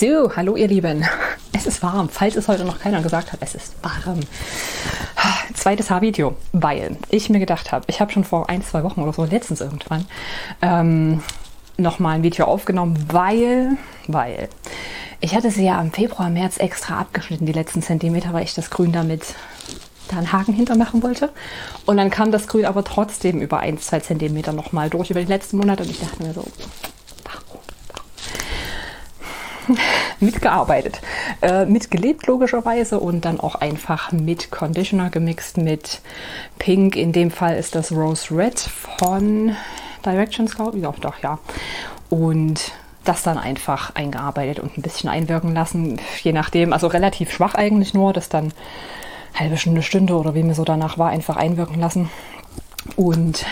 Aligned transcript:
So, 0.00 0.34
hallo 0.34 0.56
ihr 0.56 0.66
Lieben. 0.66 1.04
Es 1.52 1.66
ist 1.66 1.82
warm, 1.82 2.08
falls 2.08 2.34
es 2.34 2.48
heute 2.48 2.64
noch 2.64 2.78
keiner 2.78 3.02
gesagt 3.02 3.34
hat, 3.34 3.40
es 3.42 3.54
ist 3.54 3.74
warm. 3.82 4.20
Zweites 5.52 5.90
Haarvideo, 5.90 6.38
weil 6.52 6.96
ich 7.10 7.28
mir 7.28 7.38
gedacht 7.38 7.70
habe, 7.70 7.84
ich 7.86 8.00
habe 8.00 8.10
schon 8.10 8.24
vor 8.24 8.48
ein, 8.48 8.62
zwei 8.62 8.82
Wochen 8.82 9.02
oder 9.02 9.12
so, 9.12 9.26
letztens 9.26 9.60
irgendwann, 9.60 10.06
ähm, 10.62 11.22
nochmal 11.76 12.14
ein 12.14 12.22
Video 12.22 12.46
aufgenommen, 12.46 13.08
weil, 13.12 13.76
weil 14.06 14.48
ich 15.20 15.34
hatte 15.34 15.50
sie 15.50 15.66
ja 15.66 15.78
im 15.78 15.92
Februar, 15.92 16.30
März 16.30 16.56
extra 16.56 16.98
abgeschnitten, 16.98 17.44
die 17.44 17.52
letzten 17.52 17.82
Zentimeter, 17.82 18.32
weil 18.32 18.44
ich 18.44 18.54
das 18.54 18.70
Grün 18.70 18.92
damit 18.92 19.34
da 20.08 20.16
einen 20.16 20.32
Haken 20.32 20.54
hintermachen 20.54 21.02
wollte. 21.02 21.28
Und 21.84 21.98
dann 21.98 22.08
kam 22.08 22.32
das 22.32 22.48
Grün 22.48 22.64
aber 22.64 22.84
trotzdem 22.84 23.42
über 23.42 23.58
ein, 23.58 23.76
zwei 23.76 24.00
Zentimeter 24.00 24.54
nochmal 24.54 24.88
durch 24.88 25.10
über 25.10 25.20
die 25.20 25.26
letzten 25.26 25.58
Monate 25.58 25.82
und 25.82 25.90
ich 25.90 26.00
dachte 26.00 26.22
mir 26.22 26.32
so, 26.32 26.46
mitgearbeitet, 30.20 31.00
äh, 31.42 31.66
mitgelebt 31.66 32.26
logischerweise 32.26 33.00
und 33.00 33.24
dann 33.24 33.40
auch 33.40 33.54
einfach 33.54 34.12
mit 34.12 34.50
Conditioner 34.50 35.10
gemixt 35.10 35.56
mit 35.56 36.00
Pink. 36.58 36.96
In 36.96 37.12
dem 37.12 37.30
Fall 37.30 37.56
ist 37.56 37.74
das 37.74 37.92
Rose 37.92 38.34
Red 38.36 38.58
von 38.58 39.56
Directions, 40.04 40.54
glaube 40.54 40.78
ich. 40.78 40.82
Doch, 40.82 40.98
doch, 40.98 41.18
ja. 41.22 41.38
Und 42.08 42.72
das 43.04 43.22
dann 43.22 43.38
einfach 43.38 43.94
eingearbeitet 43.94 44.60
und 44.60 44.76
ein 44.76 44.82
bisschen 44.82 45.08
einwirken 45.08 45.54
lassen, 45.54 45.98
je 46.22 46.32
nachdem. 46.32 46.72
Also 46.72 46.86
relativ 46.86 47.32
schwach 47.32 47.54
eigentlich 47.54 47.94
nur, 47.94 48.12
das 48.12 48.28
dann 48.28 48.52
halbe 49.34 49.56
Stunde, 49.56 49.82
Stunde 49.82 50.14
oder 50.14 50.34
wie 50.34 50.42
mir 50.42 50.54
so 50.54 50.64
danach 50.64 50.98
war, 50.98 51.10
einfach 51.10 51.36
einwirken 51.36 51.80
lassen. 51.80 52.10
Und 52.96 53.44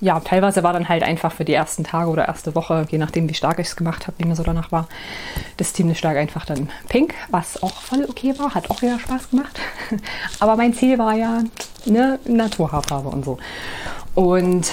ja, 0.00 0.20
teilweise 0.20 0.62
war 0.62 0.72
dann 0.72 0.88
halt 0.88 1.02
einfach 1.02 1.32
für 1.32 1.44
die 1.44 1.54
ersten 1.54 1.84
Tage 1.84 2.10
oder 2.10 2.28
erste 2.28 2.54
Woche, 2.54 2.86
je 2.90 2.98
nachdem, 2.98 3.28
wie 3.28 3.34
stark 3.34 3.58
ich 3.58 3.68
es 3.68 3.76
gemacht 3.76 4.06
habe, 4.06 4.18
wie 4.18 4.26
mir 4.26 4.36
so 4.36 4.42
danach 4.42 4.72
war, 4.72 4.88
das 5.56 5.72
ziemlich 5.72 5.98
stark 5.98 6.16
einfach 6.16 6.44
dann 6.44 6.68
pink, 6.88 7.14
was 7.30 7.62
auch 7.62 7.80
voll 7.80 8.04
okay 8.08 8.34
war, 8.38 8.54
hat 8.54 8.70
auch 8.70 8.82
wieder 8.82 8.98
Spaß 8.98 9.30
gemacht. 9.30 9.60
Aber 10.40 10.56
mein 10.56 10.74
Ziel 10.74 10.98
war 10.98 11.14
ja 11.14 11.40
eine 11.86 12.18
Naturhaarfarbe 12.26 13.08
und 13.08 13.24
so. 13.24 13.38
Und 14.14 14.70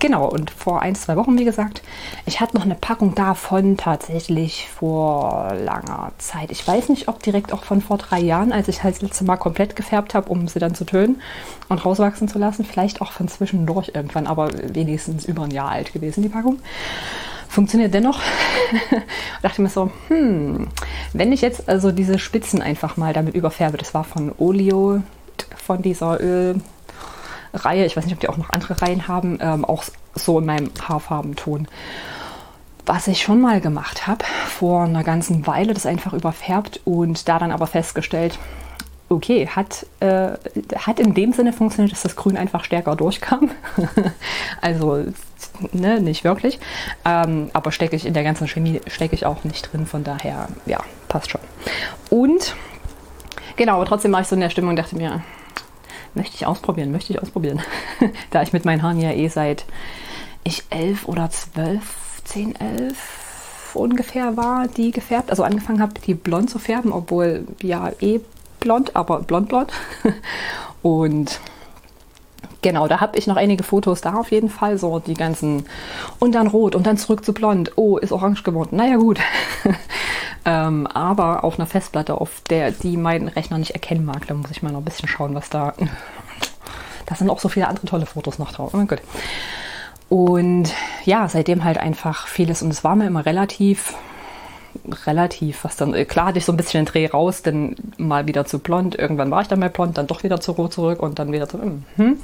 Genau, 0.00 0.28
und 0.28 0.50
vor 0.50 0.82
ein, 0.82 0.94
zwei 0.94 1.16
Wochen, 1.16 1.36
wie 1.38 1.44
gesagt, 1.44 1.82
ich 2.24 2.40
hatte 2.40 2.56
noch 2.56 2.64
eine 2.64 2.76
Packung 2.76 3.16
davon 3.16 3.76
tatsächlich 3.76 4.68
vor 4.68 5.52
langer 5.54 6.12
Zeit. 6.18 6.52
Ich 6.52 6.66
weiß 6.66 6.88
nicht, 6.90 7.08
ob 7.08 7.20
direkt 7.22 7.52
auch 7.52 7.64
von 7.64 7.80
vor 7.80 7.98
drei 7.98 8.20
Jahren, 8.20 8.52
als 8.52 8.68
ich 8.68 8.84
halt 8.84 8.94
das 8.94 9.02
letzte 9.02 9.24
Mal 9.24 9.38
komplett 9.38 9.74
gefärbt 9.74 10.14
habe, 10.14 10.28
um 10.28 10.46
sie 10.46 10.60
dann 10.60 10.74
zu 10.74 10.84
tönen 10.84 11.20
und 11.68 11.84
rauswachsen 11.84 12.28
zu 12.28 12.38
lassen. 12.38 12.64
Vielleicht 12.64 13.00
auch 13.00 13.10
von 13.10 13.26
zwischendurch 13.26 13.90
irgendwann, 13.94 14.28
aber 14.28 14.50
wenigstens 14.72 15.24
über 15.24 15.42
ein 15.42 15.50
Jahr 15.50 15.70
alt 15.70 15.92
gewesen, 15.92 16.22
die 16.22 16.28
Packung. 16.28 16.60
Funktioniert 17.48 17.92
dennoch. 17.92 18.20
dachte 19.42 19.62
mir 19.62 19.68
so, 19.68 19.90
hm, 20.08 20.68
wenn 21.12 21.32
ich 21.32 21.40
jetzt 21.40 21.68
also 21.68 21.90
diese 21.90 22.20
Spitzen 22.20 22.62
einfach 22.62 22.96
mal 22.96 23.12
damit 23.12 23.34
überfärbe, 23.34 23.78
das 23.78 23.94
war 23.94 24.04
von 24.04 24.32
Olio, 24.38 25.02
von 25.56 25.82
dieser 25.82 26.20
Öl. 26.20 26.60
Reihe, 27.64 27.84
ich 27.84 27.96
weiß 27.96 28.04
nicht, 28.04 28.14
ob 28.14 28.20
die 28.20 28.28
auch 28.28 28.36
noch 28.36 28.50
andere 28.50 28.80
Reihen 28.80 29.08
haben, 29.08 29.38
ähm, 29.40 29.64
auch 29.64 29.84
so 30.14 30.38
in 30.38 30.46
meinem 30.46 30.70
Haarfarbenton. 30.86 31.68
Was 32.86 33.06
ich 33.06 33.22
schon 33.22 33.40
mal 33.40 33.60
gemacht 33.60 34.06
habe, 34.06 34.24
vor 34.46 34.84
einer 34.84 35.04
ganzen 35.04 35.46
Weile, 35.46 35.74
das 35.74 35.84
einfach 35.84 36.14
überfärbt 36.14 36.80
und 36.84 37.28
da 37.28 37.38
dann 37.38 37.52
aber 37.52 37.66
festgestellt, 37.66 38.38
okay, 39.10 39.46
hat, 39.46 39.86
äh, 40.00 40.32
hat 40.76 41.00
in 41.00 41.14
dem 41.14 41.32
Sinne 41.32 41.52
funktioniert, 41.52 41.92
dass 41.92 42.02
das 42.02 42.16
Grün 42.16 42.36
einfach 42.36 42.64
stärker 42.64 42.96
durchkam. 42.96 43.50
also 44.60 45.04
ne, 45.72 46.00
nicht 46.00 46.24
wirklich. 46.24 46.58
Ähm, 47.04 47.50
aber 47.52 47.72
stecke 47.72 47.96
ich 47.96 48.06
in 48.06 48.14
der 48.14 48.24
ganzen 48.24 48.48
Chemie 48.48 48.80
stecke 48.86 49.14
ich 49.14 49.26
auch 49.26 49.44
nicht 49.44 49.72
drin, 49.72 49.86
von 49.86 50.04
daher, 50.04 50.48
ja, 50.66 50.78
passt 51.08 51.30
schon. 51.30 51.40
Und 52.10 52.54
genau, 53.56 53.76
aber 53.76 53.86
trotzdem 53.86 54.12
war 54.12 54.20
ich 54.20 54.28
so 54.28 54.34
in 54.34 54.40
der 54.40 54.50
Stimmung 54.50 54.70
und 54.70 54.76
dachte 54.76 54.96
mir, 54.96 55.22
möchte 56.18 56.36
ich 56.36 56.46
ausprobieren, 56.46 56.92
möchte 56.92 57.14
ich 57.14 57.22
ausprobieren. 57.22 57.62
da 58.30 58.42
ich 58.42 58.52
mit 58.52 58.66
meinen 58.66 58.82
Haaren 58.82 59.00
ja 59.00 59.12
eh 59.12 59.28
seit 59.28 59.64
ich 60.44 60.64
elf 60.68 61.08
oder 61.08 61.30
zwölf, 61.30 62.20
zehn, 62.24 62.54
elf 62.56 63.74
ungefähr 63.74 64.36
war, 64.36 64.68
die 64.68 64.90
gefärbt, 64.90 65.30
also 65.30 65.42
angefangen 65.44 65.80
habe, 65.80 65.94
die 66.06 66.14
blond 66.14 66.50
zu 66.50 66.58
färben, 66.58 66.92
obwohl 66.92 67.46
ja 67.62 67.90
eh 68.00 68.20
blond, 68.60 68.96
aber 68.96 69.20
blond 69.20 69.48
blond. 69.48 69.72
Und 70.82 71.40
Genau, 72.60 72.88
da 72.88 73.00
habe 73.00 73.16
ich 73.16 73.28
noch 73.28 73.36
einige 73.36 73.62
Fotos 73.62 74.00
da 74.00 74.14
auf 74.14 74.32
jeden 74.32 74.48
Fall, 74.48 74.78
so 74.78 74.98
die 74.98 75.14
ganzen 75.14 75.66
und 76.18 76.34
dann 76.34 76.48
rot 76.48 76.74
und 76.74 76.86
dann 76.86 76.96
zurück 76.96 77.24
zu 77.24 77.32
blond. 77.32 77.72
Oh, 77.76 77.98
ist 77.98 78.10
orange 78.10 78.42
geworden. 78.42 78.76
Naja 78.76 78.96
gut. 78.96 79.20
ähm, 80.44 80.86
aber 80.88 81.44
auf 81.44 81.58
einer 81.58 81.66
Festplatte, 81.66 82.20
auf 82.20 82.42
der 82.50 82.72
die 82.72 82.96
mein 82.96 83.28
Rechner 83.28 83.58
nicht 83.58 83.72
erkennen 83.72 84.04
mag, 84.04 84.26
da 84.26 84.34
muss 84.34 84.50
ich 84.50 84.62
mal 84.62 84.72
noch 84.72 84.80
ein 84.80 84.84
bisschen 84.84 85.08
schauen, 85.08 85.34
was 85.34 85.50
da. 85.50 85.74
Da 87.06 87.14
sind 87.14 87.30
auch 87.30 87.40
so 87.40 87.48
viele 87.48 87.68
andere 87.68 87.86
tolle 87.86 88.04
Fotos 88.04 88.38
noch 88.38 88.52
drauf. 88.52 88.74
Oh 88.74 88.84
gut. 88.84 89.00
Und 90.10 90.74
ja, 91.06 91.26
seitdem 91.26 91.64
halt 91.64 91.78
einfach 91.78 92.26
vieles 92.26 92.60
und 92.60 92.70
es 92.70 92.84
war 92.84 92.96
mir 92.96 93.06
immer 93.06 93.24
relativ 93.24 93.94
relativ, 95.06 95.64
was 95.64 95.76
dann, 95.76 95.94
äh, 95.94 96.04
klar 96.04 96.26
hatte 96.26 96.38
ich 96.38 96.44
so 96.44 96.52
ein 96.52 96.56
bisschen 96.56 96.84
den 96.84 96.92
Dreh 96.92 97.06
raus, 97.06 97.42
denn 97.42 97.76
mal 97.96 98.26
wieder 98.26 98.44
zu 98.44 98.58
blond, 98.58 98.96
irgendwann 98.96 99.30
war 99.30 99.42
ich 99.42 99.48
dann 99.48 99.60
mal 99.60 99.70
blond, 99.70 99.98
dann 99.98 100.06
doch 100.06 100.22
wieder 100.22 100.40
zu 100.40 100.52
rot 100.52 100.72
zurück 100.72 101.02
und 101.02 101.18
dann 101.18 101.32
wieder 101.32 101.48
zu, 101.48 101.60
hm, 101.96 102.18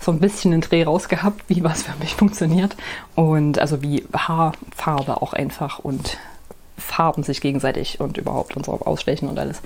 so 0.00 0.12
ein 0.12 0.20
bisschen 0.20 0.50
den 0.50 0.60
Dreh 0.60 0.84
raus 0.84 1.08
gehabt, 1.08 1.42
wie 1.48 1.64
was 1.64 1.82
für 1.82 1.96
mich 1.98 2.14
funktioniert 2.16 2.76
und 3.14 3.58
also 3.58 3.82
wie 3.82 4.04
Haarfarbe 4.12 5.22
auch 5.22 5.32
einfach 5.32 5.78
und 5.78 6.18
Farben 6.78 7.22
sich 7.22 7.40
gegenseitig 7.40 8.00
und 8.00 8.18
überhaupt 8.18 8.56
und 8.56 8.66
so 8.66 8.72
ausstechen 8.72 9.28
und 9.28 9.38
alles. 9.38 9.62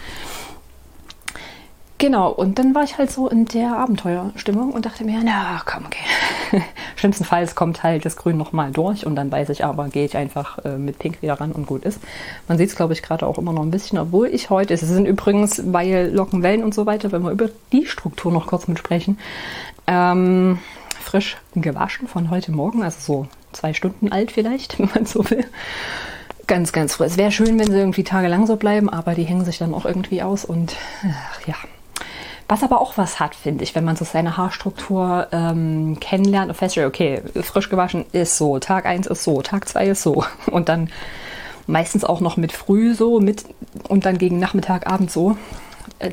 Genau, 2.00 2.30
und 2.30 2.58
dann 2.58 2.74
war 2.74 2.82
ich 2.82 2.96
halt 2.96 3.10
so 3.10 3.28
in 3.28 3.44
der 3.44 3.76
Abenteuerstimmung 3.76 4.72
und 4.72 4.86
dachte 4.86 5.04
mir, 5.04 5.20
na 5.22 5.60
komm, 5.66 5.84
okay. 5.84 6.62
Schlimmstenfalls 6.96 7.54
kommt 7.54 7.82
halt 7.82 8.06
das 8.06 8.16
Grün 8.16 8.38
nochmal 8.38 8.70
durch 8.70 9.04
und 9.04 9.16
dann 9.16 9.30
weiß 9.30 9.50
ich 9.50 9.66
aber, 9.66 9.88
gehe 9.88 10.06
ich 10.06 10.16
einfach 10.16 10.64
äh, 10.64 10.78
mit 10.78 10.98
Pink 10.98 11.20
wieder 11.20 11.34
ran 11.34 11.52
und 11.52 11.66
gut 11.66 11.84
ist. 11.84 12.00
Man 12.48 12.56
sieht 12.56 12.70
es, 12.70 12.74
glaube 12.74 12.94
ich, 12.94 13.02
gerade 13.02 13.26
auch 13.26 13.36
immer 13.36 13.52
noch 13.52 13.60
ein 13.60 13.70
bisschen, 13.70 13.98
obwohl 13.98 14.28
ich 14.28 14.48
heute, 14.48 14.72
es 14.72 14.80
sind 14.80 15.04
übrigens, 15.04 15.62
weil 15.66 16.10
Lockenwellen 16.10 16.64
und 16.64 16.74
so 16.74 16.86
weiter, 16.86 17.12
wenn 17.12 17.22
wir 17.22 17.32
über 17.32 17.50
die 17.70 17.84
Struktur 17.84 18.32
noch 18.32 18.46
kurz 18.46 18.66
mitsprechen, 18.66 19.18
ähm, 19.86 20.58
frisch 21.02 21.36
gewaschen 21.54 22.08
von 22.08 22.30
heute 22.30 22.50
Morgen, 22.50 22.82
also 22.82 22.96
so 22.98 23.28
zwei 23.52 23.74
Stunden 23.74 24.10
alt 24.10 24.32
vielleicht, 24.32 24.78
wenn 24.78 24.88
man 24.94 25.04
so 25.04 25.28
will. 25.28 25.44
Ganz, 26.46 26.72
ganz 26.72 26.94
frisch. 26.94 27.08
Es 27.08 27.18
wäre 27.18 27.30
schön, 27.30 27.58
wenn 27.58 27.70
sie 27.70 27.76
irgendwie 27.76 28.04
tagelang 28.04 28.46
so 28.46 28.56
bleiben, 28.56 28.88
aber 28.88 29.14
die 29.14 29.24
hängen 29.24 29.44
sich 29.44 29.58
dann 29.58 29.74
auch 29.74 29.84
irgendwie 29.84 30.22
aus 30.22 30.46
und 30.46 30.74
ach, 31.04 31.46
ja, 31.46 31.56
was 32.50 32.64
aber 32.64 32.80
auch 32.80 32.98
was 32.98 33.20
hat, 33.20 33.36
finde 33.36 33.62
ich, 33.62 33.76
wenn 33.76 33.84
man 33.84 33.94
so 33.94 34.04
seine 34.04 34.36
Haarstruktur 34.36 35.28
ähm, 35.30 35.98
kennenlernt 36.00 36.48
und 36.48 36.56
feststellt, 36.56 36.88
okay, 36.88 37.22
frisch 37.42 37.68
gewaschen 37.68 38.04
ist 38.10 38.36
so, 38.36 38.58
Tag 38.58 38.86
1 38.86 39.06
ist 39.06 39.22
so, 39.22 39.40
Tag 39.40 39.68
2 39.68 39.86
ist 39.86 40.02
so. 40.02 40.24
Und 40.50 40.68
dann 40.68 40.90
meistens 41.68 42.04
auch 42.04 42.20
noch 42.20 42.36
mit 42.36 42.50
früh 42.50 42.94
so, 42.94 43.20
mit 43.20 43.44
und 43.86 44.04
dann 44.04 44.18
gegen 44.18 44.40
Nachmittag, 44.40 44.88
Abend 44.88 45.12
so. 45.12 45.36
Äh, 46.00 46.10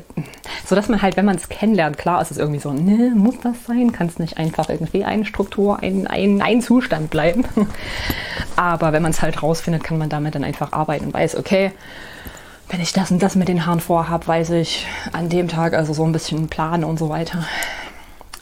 so 0.64 0.76
dass 0.76 0.88
man 0.88 1.02
halt, 1.02 1.16
wenn 1.16 1.24
man 1.24 1.34
es 1.34 1.48
kennenlernt, 1.48 1.98
klar 1.98 2.22
ist 2.22 2.30
es 2.30 2.38
irgendwie 2.38 2.60
so, 2.60 2.72
ne, 2.72 3.12
muss 3.16 3.40
das 3.42 3.64
sein? 3.66 3.90
Kann 3.90 4.06
es 4.06 4.20
nicht 4.20 4.38
einfach 4.38 4.68
irgendwie 4.68 5.04
eine 5.04 5.24
Struktur, 5.24 5.82
ein, 5.82 6.06
ein, 6.06 6.40
ein 6.40 6.62
Zustand 6.62 7.10
bleiben? 7.10 7.44
Aber 8.56 8.92
wenn 8.92 9.02
man 9.02 9.10
es 9.10 9.22
halt 9.22 9.42
rausfindet, 9.42 9.82
kann 9.82 9.98
man 9.98 10.08
damit 10.08 10.36
dann 10.36 10.44
einfach 10.44 10.70
arbeiten 10.70 11.06
und 11.06 11.14
weiß, 11.14 11.36
okay, 11.36 11.72
wenn 12.68 12.80
ich 12.80 12.92
das 12.92 13.10
und 13.10 13.22
das 13.22 13.34
mit 13.34 13.48
den 13.48 13.66
Haaren 13.66 13.80
vorhabe, 13.80 14.26
weiß 14.26 14.50
ich 14.50 14.86
an 15.12 15.28
dem 15.28 15.48
Tag 15.48 15.74
also 15.74 15.92
so 15.92 16.04
ein 16.04 16.12
bisschen 16.12 16.48
Plan 16.48 16.84
und 16.84 16.98
so 16.98 17.08
weiter 17.08 17.44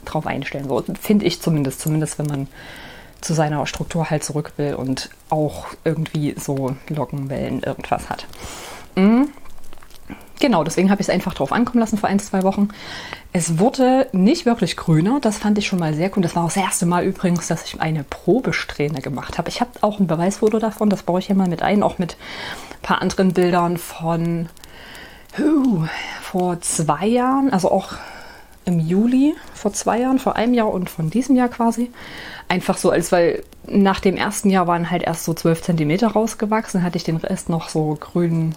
drauf 0.05 0.25
einstellen. 0.27 0.67
So 0.67 0.83
finde 0.99 1.25
ich 1.25 1.41
zumindest, 1.41 1.79
zumindest 1.79 2.19
wenn 2.19 2.27
man 2.27 2.47
zu 3.21 3.33
seiner 3.33 3.65
Struktur 3.65 4.09
halt 4.09 4.23
zurück 4.23 4.53
will 4.57 4.75
und 4.75 5.09
auch 5.29 5.65
irgendwie 5.83 6.35
so 6.37 6.75
Lockenwellen 6.89 7.63
irgendwas 7.63 8.09
hat. 8.09 8.25
Mhm. 8.95 9.29
Genau, 10.39 10.63
deswegen 10.63 10.91
habe 10.91 11.01
ich 11.01 11.07
es 11.07 11.13
einfach 11.13 11.33
drauf 11.33 11.51
ankommen 11.51 11.79
lassen 11.79 11.97
vor 11.97 12.09
ein, 12.09 12.19
zwei 12.19 12.43
Wochen. 12.43 12.69
Es 13.33 13.57
wurde 13.57 14.07
nicht 14.11 14.45
wirklich 14.45 14.77
grüner, 14.77 15.19
das 15.19 15.37
fand 15.37 15.57
ich 15.57 15.65
schon 15.65 15.79
mal 15.79 15.93
sehr 15.93 16.11
cool. 16.15 16.21
Das 16.21 16.35
war 16.35 16.43
auch 16.43 16.53
das 16.53 16.57
erste 16.57 16.85
Mal 16.85 17.03
übrigens, 17.03 17.47
dass 17.47 17.65
ich 17.65 17.81
eine 17.81 18.03
Probesträhne 18.03 19.01
gemacht 19.01 19.37
habe. 19.37 19.49
Ich 19.49 19.61
habe 19.61 19.71
auch 19.81 19.99
ein 19.99 20.07
Beweisfoto 20.07 20.59
davon, 20.59 20.89
das 20.89 21.03
baue 21.03 21.19
ich 21.19 21.27
hier 21.27 21.35
mal 21.35 21.47
mit 21.47 21.63
ein, 21.63 21.81
auch 21.81 21.97
mit 21.97 22.17
paar 22.83 23.01
anderen 23.01 23.33
Bildern 23.33 23.77
von 23.77 24.49
uh, 25.39 25.85
vor 26.21 26.61
zwei 26.61 27.07
Jahren, 27.07 27.51
also 27.51 27.71
auch 27.71 27.93
im 28.65 28.79
Juli 28.79 29.33
vor 29.53 29.73
zwei 29.73 30.01
Jahren, 30.01 30.19
vor 30.19 30.35
einem 30.35 30.53
Jahr 30.53 30.71
und 30.71 30.89
von 30.89 31.09
diesem 31.09 31.35
Jahr 31.35 31.47
quasi. 31.47 31.89
Einfach 32.49 32.77
so, 32.77 32.91
als 32.91 33.11
weil 33.11 33.43
nach 33.65 33.99
dem 33.99 34.17
ersten 34.17 34.49
Jahr 34.49 34.67
waren 34.67 34.91
halt 34.91 35.03
erst 35.03 35.25
so 35.25 35.33
12 35.33 35.61
cm 35.61 36.05
rausgewachsen, 36.05 36.83
hatte 36.83 36.97
ich 36.97 37.03
den 37.03 37.17
Rest 37.17 37.49
noch 37.49 37.69
so 37.69 37.97
grün, 37.99 38.55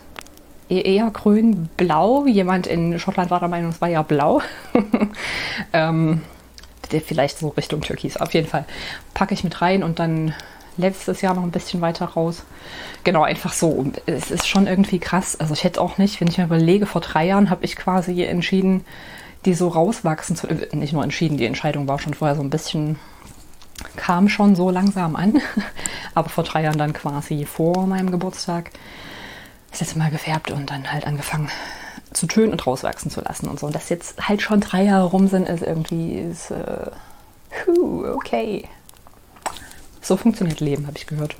eher 0.71 1.11
grün-blau. 1.11 2.27
Jemand 2.27 2.67
in 2.67 2.99
Schottland 2.99 3.31
war 3.31 3.41
der 3.41 3.49
Meinung, 3.49 3.71
es 3.71 3.81
war 3.81 3.89
ja 3.89 4.03
blau. 4.03 4.41
ähm, 5.73 6.23
vielleicht 6.99 7.39
so 7.39 7.49
Richtung 7.49 7.81
Türkis. 7.83 8.17
Auf 8.17 8.35
jeden 8.35 8.49
Fall 8.49 8.65
packe 9.15 9.35
ich 9.35 9.45
mit 9.45 9.61
rein 9.61 9.83
und 9.83 9.99
dann 9.99 10.35
letztes 10.77 11.21
Jahr 11.21 11.35
noch 11.35 11.43
ein 11.43 11.51
bisschen 11.51 11.81
weiter 11.81 12.07
raus. 12.07 12.43
Genau, 13.05 13.23
einfach 13.23 13.53
so. 13.53 13.93
Es 14.07 14.31
ist 14.31 14.49
schon 14.49 14.67
irgendwie 14.67 14.99
krass. 14.99 15.37
Also 15.37 15.55
ich 15.55 15.65
hätte 15.65 15.81
auch 15.81 15.99
nicht, 15.99 16.21
wenn 16.21 16.29
ich 16.29 16.39
mir 16.39 16.45
überlege, 16.45 16.87
vor 16.87 17.01
drei 17.01 17.27
Jahren 17.27 17.51
habe 17.51 17.65
ich 17.65 17.77
quasi 17.77 18.23
entschieden, 18.25 18.85
die 19.45 19.55
so 19.55 19.69
rauswachsen 19.69 20.37
zu. 20.37 20.49
Äh, 20.49 20.75
nicht 20.75 20.93
nur 20.93 21.05
entschieden, 21.05 21.37
die 21.37 21.47
Entscheidung 21.47 21.89
war 21.89 21.99
schon 21.99 22.15
vorher 22.15 22.37
so 22.37 22.43
ein 22.43 22.51
bisschen, 22.51 22.99
kam 23.97 24.29
schon 24.29 24.57
so 24.57 24.71
langsam 24.71 25.17
an. 25.17 25.41
Aber 26.15 26.29
vor 26.29 26.45
drei 26.45 26.63
Jahren 26.63 26.79
dann 26.79 26.93
quasi 26.93 27.45
vor 27.45 27.87
meinem 27.87 28.11
Geburtstag 28.11 28.71
ist 29.73 29.81
jetzt 29.81 29.97
mal 29.97 30.11
gefärbt 30.11 30.51
und 30.51 30.71
dann 30.71 30.93
halt 30.93 31.07
angefangen 31.07 31.49
zu 32.13 32.27
tönen 32.27 32.53
und 32.53 32.67
rauswachsen 32.67 33.11
zu 33.11 33.21
lassen 33.21 33.49
und 33.49 33.61
so. 33.61 33.67
Und 33.67 33.75
dass 33.75 33.89
jetzt 33.89 34.29
halt 34.29 34.43
schon 34.43 34.61
drei 34.61 34.83
Jahre 34.83 35.07
rum 35.07 35.29
sind, 35.29 35.49
ist 35.49 35.63
irgendwie, 35.63 36.19
ist, 36.19 36.51
äh, 36.51 36.91
okay. 38.15 38.69
So 40.03 40.17
funktioniert 40.17 40.61
Leben, 40.61 40.87
habe 40.87 40.97
ich 40.97 41.07
gehört. 41.07 41.37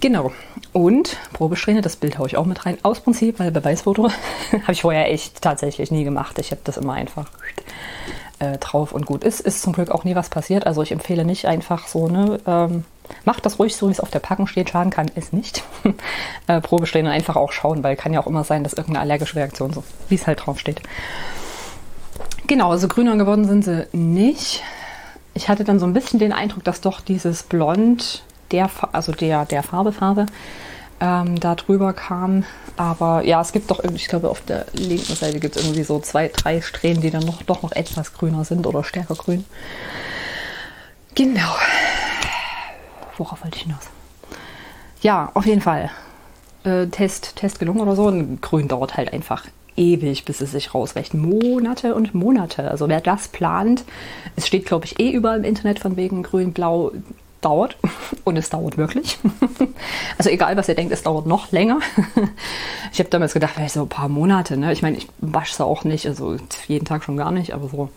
Genau. 0.00 0.32
Und 0.72 1.18
Probesträhne, 1.32 1.82
das 1.82 1.96
Bild 1.96 2.18
haue 2.18 2.26
ich 2.26 2.36
auch 2.36 2.46
mit 2.46 2.66
rein. 2.66 2.78
Aus 2.82 3.00
Prinzip, 3.00 3.38
weil 3.38 3.52
Beweisfoto 3.52 4.10
habe 4.62 4.72
ich 4.72 4.82
vorher 4.82 5.10
echt 5.12 5.42
tatsächlich 5.42 5.90
nie 5.90 6.04
gemacht. 6.04 6.38
Ich 6.38 6.50
habe 6.50 6.62
das 6.64 6.78
immer 6.78 6.94
einfach 6.94 7.30
äh, 8.40 8.58
drauf 8.58 8.92
und 8.92 9.06
gut 9.06 9.22
ist. 9.22 9.40
Ist 9.40 9.62
zum 9.62 9.72
Glück 9.72 9.90
auch 9.90 10.04
nie 10.04 10.16
was 10.16 10.30
passiert. 10.30 10.66
Also 10.66 10.82
ich 10.82 10.90
empfehle 10.90 11.24
nicht 11.24 11.46
einfach 11.46 11.86
so, 11.86 12.08
ne, 12.08 12.40
ähm, 12.46 12.84
macht 13.24 13.46
das 13.46 13.58
ruhig 13.58 13.76
so, 13.76 13.88
wie 13.88 13.92
es 13.92 14.00
auf 14.00 14.10
der 14.10 14.18
Packung 14.18 14.46
steht. 14.46 14.70
Schaden 14.70 14.90
kann 14.90 15.10
es 15.14 15.32
nicht. 15.32 15.62
äh, 16.46 16.60
Probesträhne 16.60 17.10
einfach 17.10 17.36
auch 17.36 17.52
schauen, 17.52 17.82
weil 17.82 17.96
kann 17.96 18.12
ja 18.12 18.20
auch 18.20 18.26
immer 18.26 18.44
sein, 18.44 18.64
dass 18.64 18.72
irgendeine 18.72 19.00
allergische 19.00 19.36
Reaktion 19.36 19.72
so, 19.72 19.84
wie 20.08 20.16
es 20.16 20.26
halt 20.26 20.44
drauf 20.44 20.58
steht. 20.58 20.80
Genau, 22.46 22.70
also 22.70 22.88
grüner 22.88 23.16
geworden 23.16 23.44
sind 23.46 23.64
sie 23.64 23.86
nicht 23.92 24.62
ich 25.34 25.48
hatte 25.48 25.64
dann 25.64 25.78
so 25.78 25.86
ein 25.86 25.92
bisschen 25.92 26.18
den 26.18 26.32
Eindruck, 26.32 26.64
dass 26.64 26.80
doch 26.80 27.00
dieses 27.00 27.42
Blond 27.42 28.22
der, 28.50 28.70
also 28.92 29.12
der, 29.12 29.44
der 29.46 29.62
Farbe, 29.62 29.92
Farbe 29.92 30.26
ähm, 31.00 31.40
da 31.40 31.54
drüber 31.54 31.92
kam. 31.92 32.44
Aber 32.76 33.24
ja, 33.24 33.40
es 33.40 33.52
gibt 33.52 33.70
doch 33.70 33.78
irgendwie, 33.78 34.02
ich 34.02 34.08
glaube, 34.08 34.30
auf 34.30 34.40
der 34.42 34.66
linken 34.72 35.14
Seite 35.14 35.40
gibt 35.40 35.56
es 35.56 35.64
irgendwie 35.64 35.84
so 35.84 36.00
zwei, 36.00 36.28
drei 36.28 36.60
Strähnen, 36.60 37.00
die 37.00 37.10
dann 37.10 37.24
noch, 37.24 37.42
doch 37.42 37.62
noch 37.62 37.72
etwas 37.72 38.12
grüner 38.14 38.44
sind 38.44 38.66
oder 38.66 38.84
stärker 38.84 39.14
grün. 39.14 39.44
Genau. 41.14 41.54
Worauf 43.16 43.42
wollte 43.44 43.56
ich 43.56 43.64
hinaus? 43.64 43.90
Ja, 45.00 45.30
auf 45.34 45.46
jeden 45.46 45.60
Fall. 45.60 45.90
Äh, 46.64 46.86
Test, 46.86 47.36
Test 47.36 47.58
gelungen 47.58 47.80
oder 47.80 47.96
so. 47.96 48.04
Und 48.06 48.40
grün 48.40 48.68
dauert 48.68 48.96
halt 48.96 49.12
einfach 49.12 49.44
ewig, 49.76 50.24
bis 50.24 50.40
es 50.40 50.52
sich 50.52 50.74
rausrechnet. 50.74 51.22
Monate 51.22 51.94
und 51.94 52.14
Monate. 52.14 52.70
Also 52.70 52.88
wer 52.88 53.00
das 53.00 53.28
plant, 53.28 53.84
es 54.36 54.46
steht, 54.46 54.66
glaube 54.66 54.84
ich, 54.84 55.00
eh 55.00 55.10
überall 55.10 55.38
im 55.38 55.44
Internet 55.44 55.78
von 55.78 55.96
wegen 55.96 56.22
grün, 56.22 56.52
blau, 56.52 56.92
dauert. 57.42 57.76
Und 58.24 58.36
es 58.36 58.48
dauert 58.48 58.78
wirklich. 58.78 59.18
Also 60.18 60.30
egal, 60.30 60.56
was 60.56 60.68
ihr 60.68 60.76
denkt, 60.76 60.92
es 60.92 61.02
dauert 61.02 61.26
noch 61.26 61.50
länger. 61.52 61.80
Ich 62.92 62.98
habe 62.98 63.08
damals 63.08 63.32
gedacht, 63.32 63.54
vielleicht 63.54 63.72
so 63.72 63.82
ein 63.82 63.88
paar 63.88 64.10
Monate. 64.10 64.56
Ne? 64.58 64.70
Ich 64.72 64.82
meine, 64.82 64.98
ich 64.98 65.08
wasche 65.18 65.54
es 65.54 65.60
auch 65.62 65.82
nicht, 65.82 66.06
also 66.06 66.36
jeden 66.68 66.84
Tag 66.84 67.02
schon 67.02 67.16
gar 67.16 67.32
nicht, 67.32 67.54
aber 67.54 67.68
so 67.68 67.88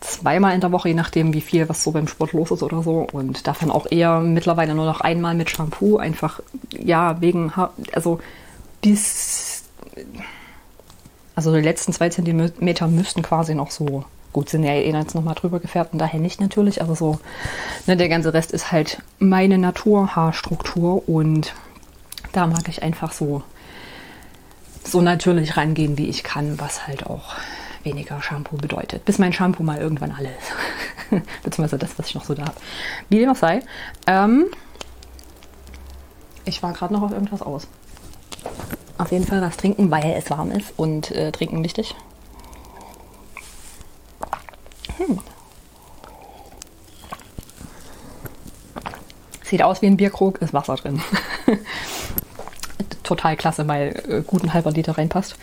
zweimal 0.00 0.54
in 0.54 0.60
der 0.60 0.72
Woche, 0.72 0.88
je 0.88 0.94
nachdem, 0.94 1.34
wie 1.34 1.40
viel 1.40 1.68
was 1.68 1.82
so 1.82 1.90
beim 1.92 2.08
Sport 2.08 2.32
los 2.32 2.50
ist 2.50 2.62
oder 2.62 2.82
so. 2.82 3.06
Und 3.12 3.46
davon 3.46 3.70
auch 3.70 3.86
eher 3.90 4.20
mittlerweile 4.20 4.74
nur 4.74 4.86
noch 4.86 5.00
einmal 5.00 5.34
mit 5.34 5.50
Shampoo. 5.50 5.98
Einfach, 5.98 6.40
ja, 6.70 7.20
wegen, 7.20 7.52
also 7.92 8.20
bis 8.80 9.64
also 11.34 11.54
die 11.54 11.62
letzten 11.62 11.94
zwei 11.94 12.10
Zentimeter 12.10 12.86
müssten 12.86 13.22
quasi 13.22 13.54
noch 13.54 13.70
so 13.70 14.04
gut 14.32 14.48
sind 14.48 14.62
ja 14.62 14.72
eh 14.72 14.92
jetzt 14.92 15.14
nochmal 15.14 15.34
drüber 15.34 15.58
gefärbt 15.58 15.92
und 15.92 15.98
daher 15.98 16.20
nicht 16.20 16.40
natürlich, 16.40 16.82
aber 16.82 16.94
so, 16.94 17.18
ne, 17.86 17.96
der 17.96 18.08
ganze 18.08 18.32
Rest 18.32 18.52
ist 18.52 18.70
halt 18.70 19.02
meine 19.18 19.58
Naturhaarstruktur 19.58 21.08
und 21.08 21.54
da 22.32 22.46
mag 22.46 22.68
ich 22.68 22.82
einfach 22.82 23.12
so, 23.12 23.42
so 24.84 25.00
natürlich 25.00 25.56
rangehen, 25.56 25.98
wie 25.98 26.08
ich 26.08 26.22
kann, 26.22 26.60
was 26.60 26.86
halt 26.86 27.06
auch 27.06 27.34
weniger 27.84 28.20
Shampoo 28.22 28.56
bedeutet. 28.56 29.04
Bis 29.04 29.18
mein 29.18 29.32
Shampoo 29.32 29.62
mal 29.62 29.78
irgendwann 29.78 30.12
alle 30.12 30.28
ist. 30.28 31.22
Beziehungsweise 31.42 31.78
das, 31.78 31.98
was 31.98 32.08
ich 32.08 32.14
noch 32.14 32.24
so 32.24 32.34
da 32.34 32.42
habe. 32.42 32.56
Wie 33.08 33.18
dem 33.18 33.30
auch 33.30 33.36
sei. 33.36 33.60
Ähm, 34.06 34.46
ich 36.44 36.62
war 36.62 36.72
gerade 36.72 36.92
noch 36.92 37.02
auf 37.02 37.12
irgendwas 37.12 37.42
aus 37.42 37.66
auf 39.00 39.12
jeden 39.12 39.26
Fall 39.26 39.40
was 39.40 39.56
trinken, 39.56 39.90
weil 39.90 40.12
es 40.16 40.30
warm 40.30 40.50
ist 40.50 40.74
und 40.76 41.10
äh, 41.12 41.32
trinken 41.32 41.64
wichtig. 41.64 41.94
Hm. 44.98 45.18
Sieht 49.42 49.62
aus 49.62 49.80
wie 49.82 49.86
ein 49.86 49.96
Bierkrug, 49.96 50.42
ist 50.42 50.52
Wasser 50.52 50.76
drin. 50.76 51.00
Total 53.02 53.36
klasse, 53.36 53.66
weil 53.66 54.04
äh, 54.06 54.22
gut 54.22 54.44
ein 54.44 54.52
halber 54.52 54.70
Liter 54.70 54.96
reinpasst. 54.96 55.36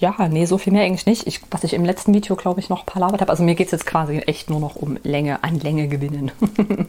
Ja, 0.00 0.14
nee, 0.28 0.44
so 0.44 0.58
viel 0.58 0.72
mehr 0.72 0.84
eigentlich 0.84 1.06
nicht. 1.06 1.26
Ich, 1.26 1.40
was 1.50 1.64
ich 1.64 1.74
im 1.74 1.84
letzten 1.84 2.14
Video, 2.14 2.36
glaube 2.36 2.60
ich, 2.60 2.68
noch 2.68 2.86
palabert 2.86 3.20
habe. 3.20 3.30
Also 3.30 3.42
mir 3.42 3.54
geht 3.54 3.66
es 3.66 3.72
jetzt 3.72 3.86
quasi 3.86 4.18
echt 4.18 4.50
nur 4.50 4.60
noch 4.60 4.76
um 4.76 4.98
Länge, 5.02 5.42
an 5.42 5.58
Länge 5.58 5.88
gewinnen. 5.88 6.30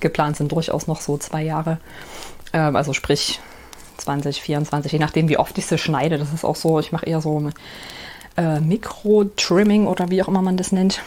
Geplant 0.00 0.36
sind 0.36 0.52
durchaus 0.52 0.86
noch 0.86 1.00
so 1.00 1.18
zwei 1.18 1.42
Jahre. 1.42 1.78
Ähm, 2.52 2.76
also 2.76 2.92
sprich 2.92 3.40
2024, 3.98 4.92
je 4.92 4.98
nachdem, 4.98 5.28
wie 5.28 5.38
oft 5.38 5.56
ich 5.58 5.66
sie 5.66 5.78
schneide. 5.78 6.18
Das 6.18 6.32
ist 6.32 6.44
auch 6.44 6.56
so, 6.56 6.78
ich 6.80 6.92
mache 6.92 7.06
eher 7.06 7.20
so 7.20 7.50
äh, 8.36 8.60
Mikro-Trimming 8.60 9.86
oder 9.86 10.10
wie 10.10 10.22
auch 10.22 10.28
immer 10.28 10.42
man 10.42 10.56
das 10.56 10.72
nennt 10.72 11.00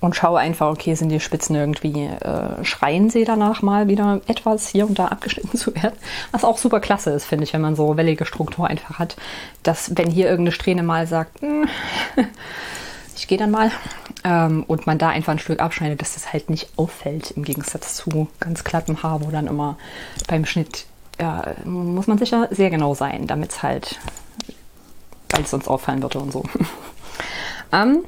und 0.00 0.16
schaue 0.16 0.38
einfach, 0.38 0.68
okay, 0.68 0.94
sind 0.94 1.08
die 1.08 1.20
Spitzen 1.20 1.56
irgendwie, 1.56 2.04
äh, 2.04 2.64
schreien 2.64 3.10
sie 3.10 3.24
danach 3.24 3.62
mal 3.62 3.88
wieder 3.88 4.20
etwas 4.26 4.68
hier 4.68 4.86
und 4.86 4.98
da 4.98 5.06
abgeschnitten 5.06 5.58
zu 5.58 5.74
werden. 5.74 5.96
Was 6.32 6.44
auch 6.44 6.58
super 6.58 6.80
klasse 6.80 7.10
ist, 7.10 7.24
finde 7.24 7.44
ich, 7.44 7.52
wenn 7.52 7.60
man 7.60 7.76
so 7.76 7.96
wellige 7.96 8.24
Struktur 8.24 8.66
einfach 8.66 8.98
hat, 8.98 9.16
dass 9.62 9.96
wenn 9.96 10.10
hier 10.10 10.26
irgendeine 10.26 10.52
Strähne 10.52 10.82
mal 10.82 11.06
sagt, 11.06 11.40
hm, 11.40 11.68
ich 13.16 13.26
gehe 13.26 13.38
dann 13.38 13.50
mal, 13.50 13.70
ähm, 14.24 14.64
und 14.66 14.86
man 14.86 14.98
da 14.98 15.08
einfach 15.08 15.32
ein 15.32 15.38
Stück 15.38 15.60
abschneidet, 15.60 16.00
dass 16.00 16.14
das 16.14 16.32
halt 16.32 16.50
nicht 16.50 16.70
auffällt, 16.76 17.30
im 17.32 17.44
Gegensatz 17.44 17.94
zu 17.94 18.28
ganz 18.40 18.64
glattem 18.64 19.02
Haar, 19.02 19.22
wo 19.22 19.30
dann 19.30 19.46
immer 19.46 19.76
beim 20.26 20.44
Schnitt 20.44 20.86
ja, 21.20 21.54
muss 21.64 22.06
man 22.06 22.18
sicher 22.18 22.48
sehr 22.50 22.70
genau 22.70 22.94
sein, 22.94 23.26
damit 23.26 23.50
es 23.50 23.62
halt, 23.62 23.98
weil 25.30 25.42
es 25.42 25.50
sonst 25.50 25.68
auffallen 25.68 26.02
würde 26.02 26.18
und 26.20 26.32
so. 26.32 26.44
ähm, 27.72 28.04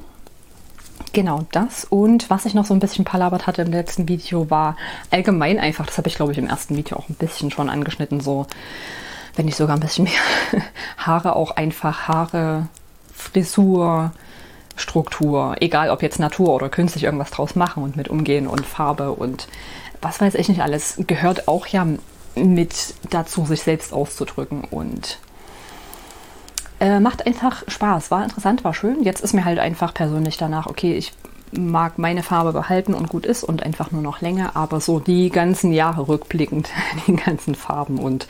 Genau 1.13 1.45
das. 1.51 1.85
Und 1.85 2.29
was 2.29 2.45
ich 2.45 2.53
noch 2.53 2.65
so 2.65 2.73
ein 2.73 2.79
bisschen 2.79 3.03
palabert 3.03 3.45
hatte 3.45 3.63
im 3.63 3.71
letzten 3.71 4.07
Video, 4.07 4.49
war 4.49 4.77
allgemein 5.09 5.59
einfach, 5.59 5.85
das 5.85 5.97
habe 5.97 6.07
ich 6.07 6.15
glaube 6.15 6.31
ich 6.31 6.37
im 6.37 6.47
ersten 6.47 6.77
Video 6.77 6.97
auch 6.97 7.09
ein 7.09 7.15
bisschen 7.15 7.51
schon 7.51 7.69
angeschnitten, 7.69 8.21
so, 8.21 8.47
wenn 9.35 9.45
nicht 9.45 9.57
sogar 9.57 9.75
ein 9.75 9.81
bisschen 9.81 10.05
mehr, 10.05 10.13
Haare 10.97 11.35
auch 11.35 11.51
einfach, 11.51 12.07
Haare, 12.07 12.67
Frisur, 13.13 14.13
Struktur, 14.77 15.55
egal 15.59 15.89
ob 15.89 16.01
jetzt 16.01 16.19
Natur 16.19 16.53
oder 16.53 16.69
künstlich 16.69 17.03
irgendwas 17.03 17.31
draus 17.31 17.55
machen 17.55 17.83
und 17.83 17.97
mit 17.97 18.07
umgehen 18.07 18.47
und 18.47 18.65
Farbe 18.65 19.11
und 19.11 19.47
was 20.01 20.21
weiß 20.21 20.35
ich 20.35 20.49
nicht 20.49 20.61
alles, 20.61 20.95
gehört 21.07 21.47
auch 21.47 21.67
ja 21.67 21.85
mit 22.35 22.95
dazu, 23.09 23.45
sich 23.45 23.61
selbst 23.61 23.93
auszudrücken 23.93 24.63
und 24.63 25.19
äh, 26.81 26.99
macht 26.99 27.25
einfach 27.27 27.63
Spaß, 27.67 28.11
war 28.11 28.23
interessant, 28.23 28.63
war 28.63 28.73
schön. 28.73 29.03
Jetzt 29.03 29.21
ist 29.21 29.33
mir 29.33 29.45
halt 29.45 29.59
einfach 29.59 29.93
persönlich 29.93 30.37
danach, 30.37 30.65
okay, 30.65 30.95
ich 30.95 31.13
mag 31.51 31.99
meine 31.99 32.23
Farbe 32.23 32.53
behalten 32.53 32.93
und 32.93 33.07
gut 33.07 33.25
ist 33.25 33.43
und 33.43 33.61
einfach 33.61 33.91
nur 33.91 34.01
noch 34.01 34.21
länger, 34.21 34.55
aber 34.55 34.79
so 34.79 34.99
die 34.99 35.29
ganzen 35.29 35.71
Jahre 35.73 36.07
rückblickend, 36.07 36.69
die 37.07 37.15
ganzen 37.15 37.55
Farben 37.55 37.99
und 37.99 38.27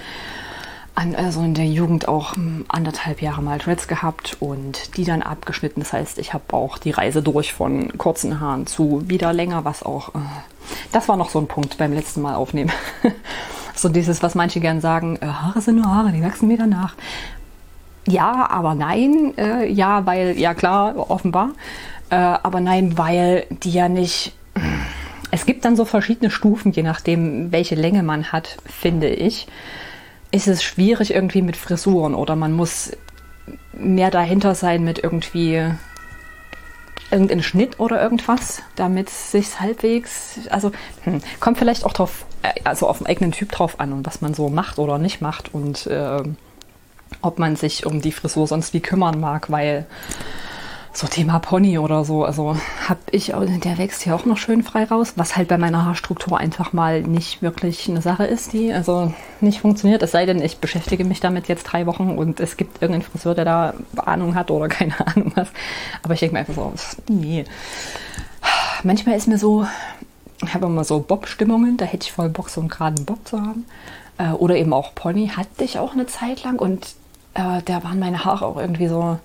an, 0.96 1.16
also 1.16 1.40
in 1.42 1.54
der 1.54 1.68
Jugend 1.68 2.10
auch 2.10 2.36
hm, 2.36 2.66
anderthalb 2.68 3.22
Jahre 3.22 3.42
mal 3.42 3.58
Dreads 3.58 3.88
gehabt 3.88 4.36
und 4.42 4.98
die 4.98 5.06
dann 5.06 5.22
abgeschnitten. 5.22 5.80
Das 5.80 5.94
heißt, 5.94 6.20
ich 6.20 6.34
habe 6.34 6.44
auch 6.52 6.78
die 6.78 6.92
Reise 6.92 7.22
durch 7.22 7.54
von 7.54 7.98
kurzen 7.98 8.42
Haaren 8.42 8.68
zu 8.68 9.08
wieder 9.08 9.32
länger, 9.32 9.64
was 9.64 9.84
auch, 9.84 10.10
äh, 10.10 10.20
das 10.92 11.08
war 11.08 11.16
noch 11.16 11.30
so 11.30 11.40
ein 11.40 11.48
Punkt 11.48 11.78
beim 11.78 11.94
letzten 11.94 12.22
Mal 12.22 12.36
aufnehmen. 12.36 12.72
so 13.76 13.88
dieses, 13.88 14.22
was 14.22 14.36
manche 14.36 14.60
gern 14.60 14.82
sagen, 14.82 15.18
äh, 15.22 15.28
Haare 15.28 15.62
sind 15.62 15.78
nur 15.78 15.88
Haare, 15.88 16.12
die 16.12 16.22
wachsen 16.22 16.50
wieder 16.50 16.68
nach. 16.68 16.96
Ja, 18.08 18.50
aber 18.50 18.76
nein. 18.76 19.34
Äh, 19.38 19.68
ja, 19.68 20.06
weil, 20.06 20.38
ja 20.38 20.54
klar, 20.54 21.10
offenbar. 21.10 21.52
Äh, 22.10 22.16
aber 22.16 22.60
nein, 22.60 22.98
weil 22.98 23.46
die 23.50 23.72
ja 23.72 23.90
nicht. 23.90 24.34
Es 25.32 25.46
gibt 25.46 25.64
dann 25.64 25.78
so 25.78 25.86
verschiedene 25.86 26.30
Stufen, 26.30 26.74
je 26.74 26.84
nachdem, 26.84 27.52
welche 27.52 27.76
Länge 27.76 28.04
man 28.04 28.32
hat, 28.32 28.58
finde 28.66 29.08
ich. 29.08 29.48
Ist 30.32 30.48
es 30.48 30.62
schwierig 30.62 31.14
irgendwie 31.14 31.42
mit 31.42 31.56
Frisuren 31.56 32.16
oder 32.16 32.36
man 32.36 32.52
muss 32.52 32.92
mehr 33.74 34.12
dahinter 34.12 34.56
sein 34.56 34.84
mit 34.84 35.00
irgendwie 35.00 35.64
irgendein 37.12 37.44
Schnitt 37.44 37.80
oder 37.80 38.02
irgendwas, 38.02 38.64
damit 38.76 39.10
es 39.10 39.32
sich 39.32 39.60
halbwegs, 39.60 40.40
also 40.50 40.72
hm, 41.04 41.22
kommt 41.40 41.58
vielleicht 41.58 41.86
auch 41.86 41.94
drauf, 41.94 42.26
äh, 42.42 42.54
also 42.64 42.88
auf 42.88 43.00
den 43.00 43.08
eigenen 43.08 43.32
Typ 43.32 43.52
drauf 43.52 43.80
an 43.80 43.94
und 43.94 44.06
was 44.06 44.22
man 44.22 44.34
so 44.34 44.50
macht 44.50 44.80
oder 44.80 44.98
nicht 44.98 45.22
macht 45.22 45.54
und 45.54 45.88
äh, 45.88 46.24
ob 47.22 47.40
man 47.40 47.56
sich 47.56 47.86
um 47.86 48.02
die 48.02 48.12
Frisur 48.12 48.48
sonst 48.48 48.74
wie 48.74 48.80
kümmern 48.80 49.20
mag, 49.20 49.52
weil 49.52 49.86
so 50.94 51.08
Thema 51.08 51.40
Pony 51.40 51.78
oder 51.78 52.04
so. 52.04 52.26
Also 52.26 52.58
habe 52.88 53.00
ich, 53.12 53.28
der 53.28 53.78
wächst 53.78 54.02
hier 54.02 54.16
auch 54.16 54.26
noch 54.26 54.38
schön 54.38 54.64
frei 54.64 54.84
raus, 54.84 55.14
was 55.16 55.38
halt 55.38 55.48
bei 55.48 55.58
meiner 55.58 55.86
Haarstruktur 55.86 56.38
einfach 56.38 56.74
mal 56.74 57.02
nicht 57.02 57.42
wirklich 57.42 57.88
eine 57.90 58.02
Sache 58.02 58.26
ist, 58.26 58.54
die 58.54 58.74
also 58.74 59.14
nicht 59.40 59.62
funktioniert. 59.62 60.04
Es 60.04 60.12
sei 60.12 60.26
denn, 60.26 60.42
ich 60.42 60.58
beschäftige 60.58 61.06
mich 61.06 61.20
damit 61.20 61.48
jetzt 61.48 61.64
drei 61.64 61.86
Wochen 61.86 62.18
und 62.18 62.40
es 62.40 62.58
gibt 62.58 62.82
irgendeinen 62.82 63.10
Friseur, 63.10 63.36
der 63.36 63.46
da 63.46 63.74
Ahnung 63.98 64.36
hat 64.36 64.52
oder 64.52 64.68
keine 64.70 65.00
Ahnung 65.06 65.32
was. 65.36 65.48
Aber 66.04 66.14
ich 66.14 66.20
denke 66.20 66.34
mir 66.34 66.40
einfach 66.40 66.56
so, 66.56 66.74
nee. 67.08 67.46
Manchmal 68.84 69.16
ist 69.16 69.28
mir 69.28 69.38
so, 69.38 69.66
ich 70.44 70.54
habe 70.54 70.66
immer 70.66 70.84
so 70.84 71.00
Bob-Stimmungen, 71.00 71.78
da 71.78 71.86
hätte 71.86 72.06
ich 72.06 72.12
voll 72.12 72.30
Bock, 72.30 72.50
so 72.50 72.60
einen 72.60 72.70
geraden 72.70 73.06
Bob 73.06 73.26
zu 73.28 73.40
haben. 73.40 73.66
Äh, 74.18 74.32
oder 74.32 74.56
eben 74.56 74.74
auch 74.74 74.94
Pony 74.96 75.30
hatte 75.30 75.64
ich 75.64 75.80
auch 75.80 75.94
eine 75.94 76.08
Zeit 76.08 76.44
lang 76.44 76.60
und 76.60 76.96
äh, 77.34 77.62
da 77.64 77.84
waren 77.84 78.00
meine 78.00 78.26
Haare 78.26 78.46
auch 78.46 78.58
irgendwie 78.58 78.88
so 78.88 79.18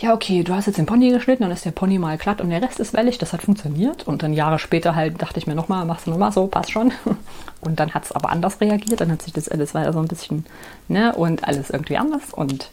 ja, 0.00 0.14
okay, 0.14 0.42
du 0.42 0.54
hast 0.54 0.66
jetzt 0.66 0.78
den 0.78 0.86
Pony 0.86 1.10
geschnitten, 1.10 1.42
dann 1.42 1.52
ist 1.52 1.66
der 1.66 1.72
Pony 1.72 1.98
mal 1.98 2.16
glatt 2.16 2.40
und 2.40 2.48
der 2.48 2.62
Rest 2.62 2.80
ist 2.80 2.94
wellig, 2.94 3.18
das 3.18 3.34
hat 3.34 3.42
funktioniert. 3.42 4.06
Und 4.06 4.22
dann 4.22 4.32
Jahre 4.32 4.58
später 4.58 4.94
halt 4.94 5.20
dachte 5.20 5.38
ich 5.38 5.46
mir 5.46 5.54
nochmal, 5.54 5.84
machst 5.84 6.06
du 6.06 6.10
nochmal 6.10 6.32
so, 6.32 6.46
passt 6.46 6.70
schon. 6.70 6.92
Und 7.60 7.78
dann 7.78 7.92
hat 7.92 8.04
es 8.04 8.12
aber 8.12 8.30
anders 8.30 8.58
reagiert, 8.62 9.02
dann 9.02 9.12
hat 9.12 9.20
sich 9.20 9.34
das 9.34 9.50
alles 9.50 9.74
weiter 9.74 9.92
so 9.92 9.98
ein 9.98 10.08
bisschen, 10.08 10.46
ne, 10.88 11.14
und 11.14 11.44
alles 11.44 11.68
irgendwie 11.68 11.98
anders. 11.98 12.32
Und 12.32 12.70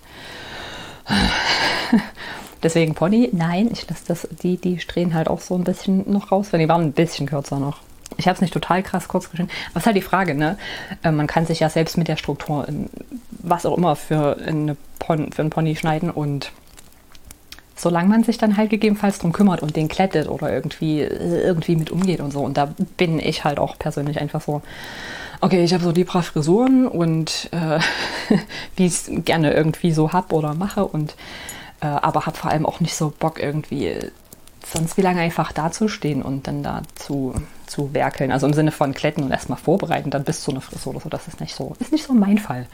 deswegen 2.64 2.96
Pony, 2.96 3.30
nein, 3.34 3.70
ich 3.70 3.90
lasse 3.90 4.06
das, 4.08 4.30
die, 4.44 4.56
die 4.56 4.80
strähnen 4.80 5.14
halt 5.14 5.28
auch 5.28 5.42
so 5.42 5.56
ein 5.56 5.66
bisschen 5.66 6.10
noch 6.10 6.32
raus, 6.32 6.48
wenn 6.52 6.62
die 6.62 6.70
waren 6.70 6.84
ein 6.84 6.94
bisschen 6.94 7.28
kürzer 7.28 7.60
noch. 7.60 7.80
Ich 8.16 8.28
habe 8.28 8.36
es 8.36 8.42
nicht 8.42 8.54
total 8.54 8.84
krass 8.84 9.08
kurz 9.08 9.30
geschnitten. 9.30 9.52
Was 9.74 9.84
ist 9.84 9.88
halt 9.88 9.98
die 9.98 10.02
Frage, 10.02 10.34
ne? 10.34 10.58
Äh, 11.04 11.12
man 11.12 11.28
kann 11.28 11.46
sich 11.46 11.60
ja 11.60 11.70
selbst 11.70 11.98
mit 11.98 12.08
der 12.08 12.16
Struktur 12.16 12.68
in, 12.68 12.90
was 13.30 13.66
auch 13.66 13.78
immer 13.78 13.96
für, 13.96 14.38
eine 14.38 14.78
Pon 15.00 15.32
für 15.32 15.42
einen 15.42 15.50
Pony 15.50 15.76
schneiden 15.76 16.10
und 16.10 16.52
solange 17.76 18.10
man 18.10 18.24
sich 18.24 18.38
dann 18.38 18.58
halt 18.58 18.72
gegebenenfalls 18.72 19.20
drum 19.20 19.32
kümmert 19.32 19.62
und 19.62 19.76
den 19.76 19.88
klettet 19.88 20.28
oder 20.28 20.52
irgendwie, 20.52 21.02
irgendwie 21.02 21.76
mit 21.76 21.92
umgeht 21.92 22.22
und 22.22 22.32
so. 22.32 22.42
Und 22.42 22.58
da 22.58 22.74
bin 22.98 23.20
ich 23.20 23.44
halt 23.44 23.60
auch 23.60 23.78
persönlich 23.78 24.20
einfach 24.20 24.42
so, 24.42 24.64
okay, 25.42 25.64
ich 25.64 25.74
habe 25.74 25.84
so 25.84 25.92
die 25.92 26.04
paar 26.04 26.24
Frisuren 26.24 26.88
und 26.88 27.50
äh, 27.52 27.80
wie 28.76 28.88
ich 28.88 28.94
es 28.94 29.12
gerne 29.26 29.54
irgendwie 29.54 29.92
so 29.92 30.12
hab 30.12 30.34
oder 30.34 30.56
mache 30.56 30.86
und 30.86 31.16
äh, 31.82 31.86
aber 31.86 32.26
habe 32.26 32.38
vor 32.38 32.50
allem 32.50 32.66
auch 32.66 32.80
nicht 32.80 32.96
so 32.96 33.14
Bock 33.18 33.40
irgendwie 33.40 33.96
sonst 34.66 34.98
wie 34.98 35.02
lange 35.02 35.22
einfach 35.22 35.52
dazustehen 35.52 36.22
und 36.24 36.48
dann 36.48 36.64
da 36.64 36.82
zu, 37.68 37.94
werkeln. 37.94 38.32
Also 38.32 38.48
im 38.48 38.54
Sinne 38.54 38.72
von 38.72 38.94
kletten 38.94 39.24
und 39.24 39.32
erstmal 39.32 39.58
vorbereiten, 39.58 40.10
dann 40.10 40.24
bis 40.24 40.42
zu 40.42 40.52
einer 40.52 40.62
Frisur 40.62 40.94
oder 40.94 41.02
so. 41.02 41.10
Das 41.10 41.28
ist 41.28 41.40
nicht 41.40 41.56
so, 41.56 41.76
ist 41.80 41.92
nicht 41.92 42.06
so 42.06 42.14
mein 42.14 42.38
Fall. 42.38 42.68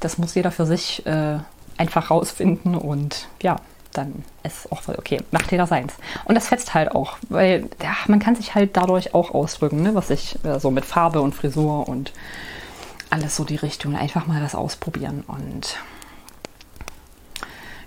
Das 0.00 0.18
muss 0.18 0.34
jeder 0.34 0.50
für 0.50 0.66
sich 0.66 1.04
äh, 1.06 1.38
einfach 1.76 2.10
rausfinden 2.10 2.74
und 2.74 3.28
ja, 3.42 3.56
dann 3.92 4.24
ist 4.42 4.70
auch 4.70 4.82
voll 4.82 4.96
okay. 4.98 5.20
Macht 5.30 5.50
jeder 5.50 5.66
seins. 5.66 5.94
Und 6.24 6.34
das 6.34 6.48
fetzt 6.48 6.74
halt 6.74 6.92
auch, 6.92 7.16
weil 7.28 7.68
ja, 7.82 7.94
man 8.06 8.18
kann 8.18 8.36
sich 8.36 8.54
halt 8.54 8.76
dadurch 8.76 9.14
auch 9.14 9.34
ausdrücken, 9.34 9.82
ne? 9.82 9.94
was 9.94 10.10
ich 10.10 10.42
äh, 10.44 10.60
so 10.60 10.70
mit 10.70 10.84
Farbe 10.84 11.20
und 11.20 11.34
Frisur 11.34 11.88
und 11.88 12.12
alles 13.10 13.36
so 13.36 13.44
die 13.44 13.56
Richtung. 13.56 13.96
Einfach 13.96 14.26
mal 14.26 14.42
was 14.42 14.54
ausprobieren. 14.54 15.24
Und 15.26 15.78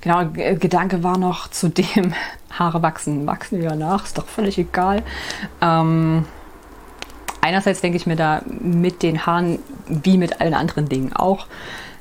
genau, 0.01 0.25
G 0.25 0.55
Gedanke 0.55 1.03
war 1.03 1.17
noch 1.17 1.49
zu 1.49 1.69
dem, 1.69 2.13
Haare 2.51 2.81
wachsen, 2.81 3.25
wachsen 3.25 3.59
wieder 3.59 3.75
nach, 3.75 4.05
ist 4.05 4.17
doch 4.17 4.27
völlig 4.27 4.57
egal. 4.57 5.03
Ähm, 5.61 6.25
einerseits 7.39 7.81
denke 7.81 7.97
ich 7.97 8.05
mir 8.05 8.17
da 8.17 8.41
mit 8.45 9.03
den 9.03 9.25
Haaren, 9.25 9.59
wie 9.87 10.17
mit 10.17 10.41
allen 10.41 10.53
anderen 10.53 10.89
Dingen 10.89 11.13
auch, 11.13 11.47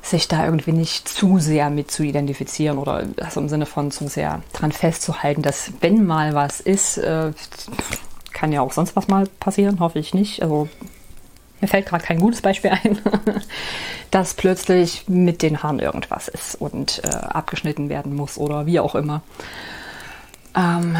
sich 0.01 0.27
da 0.27 0.43
irgendwie 0.43 0.71
nicht 0.71 1.07
zu 1.07 1.37
sehr 1.37 1.69
mit 1.69 1.91
zu 1.91 2.03
identifizieren 2.03 2.79
oder 2.79 3.05
also 3.21 3.39
im 3.39 3.49
Sinne 3.49 3.65
von 3.65 3.91
zu 3.91 4.07
sehr 4.07 4.41
dran 4.51 4.71
festzuhalten, 4.71 5.41
dass 5.41 5.71
wenn 5.79 6.05
mal 6.05 6.33
was 6.33 6.59
ist, 6.59 6.97
äh, 6.97 7.31
kann 8.33 8.51
ja 8.51 8.61
auch 8.61 8.71
sonst 8.71 8.95
was 8.95 9.07
mal 9.07 9.27
passieren, 9.39 9.79
hoffe 9.79 9.99
ich 9.99 10.13
nicht. 10.13 10.41
Also 10.41 10.67
mir 11.61 11.67
fällt 11.67 11.85
gerade 11.85 12.03
kein 12.03 12.19
gutes 12.19 12.41
Beispiel 12.41 12.71
ein, 12.71 12.99
dass 14.11 14.33
plötzlich 14.33 15.07
mit 15.07 15.41
den 15.41 15.63
Haaren 15.63 15.79
irgendwas 15.79 16.27
ist 16.27 16.55
und 16.55 17.01
äh, 17.03 17.09
abgeschnitten 17.09 17.89
werden 17.89 18.15
muss 18.15 18.37
oder 18.37 18.65
wie 18.65 18.79
auch 18.79 18.95
immer. 18.95 19.21
Ähm, 20.55 20.97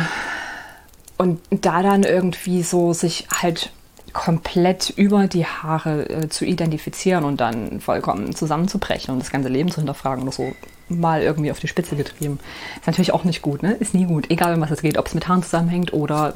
und 1.17 1.39
da 1.49 1.83
dann 1.83 2.03
irgendwie 2.03 2.63
so 2.63 2.93
sich 2.93 3.27
halt 3.41 3.71
komplett 4.13 4.89
über 4.89 5.27
die 5.27 5.45
Haare 5.45 6.09
äh, 6.09 6.29
zu 6.29 6.45
identifizieren 6.45 7.23
und 7.23 7.39
dann 7.39 7.79
vollkommen 7.79 8.35
zusammenzubrechen 8.35 9.13
und 9.13 9.19
das 9.19 9.31
ganze 9.31 9.49
Leben 9.49 9.69
zu 9.69 9.77
hinterfragen 9.77 10.23
oder 10.23 10.31
so 10.31 10.53
mal 10.89 11.21
irgendwie 11.21 11.51
auf 11.51 11.59
die 11.59 11.67
Spitze 11.67 11.95
getrieben. 11.95 12.39
Ist 12.77 12.87
natürlich 12.87 13.13
auch 13.13 13.23
nicht 13.23 13.41
gut, 13.41 13.63
ne? 13.63 13.73
Ist 13.73 13.93
nie 13.93 14.05
gut. 14.05 14.29
Egal, 14.29 14.55
um 14.55 14.61
was 14.61 14.71
es 14.71 14.81
geht, 14.81 14.97
ob 14.97 15.07
es 15.07 15.13
mit 15.13 15.27
Haaren 15.27 15.43
zusammenhängt 15.43 15.93
oder 15.93 16.33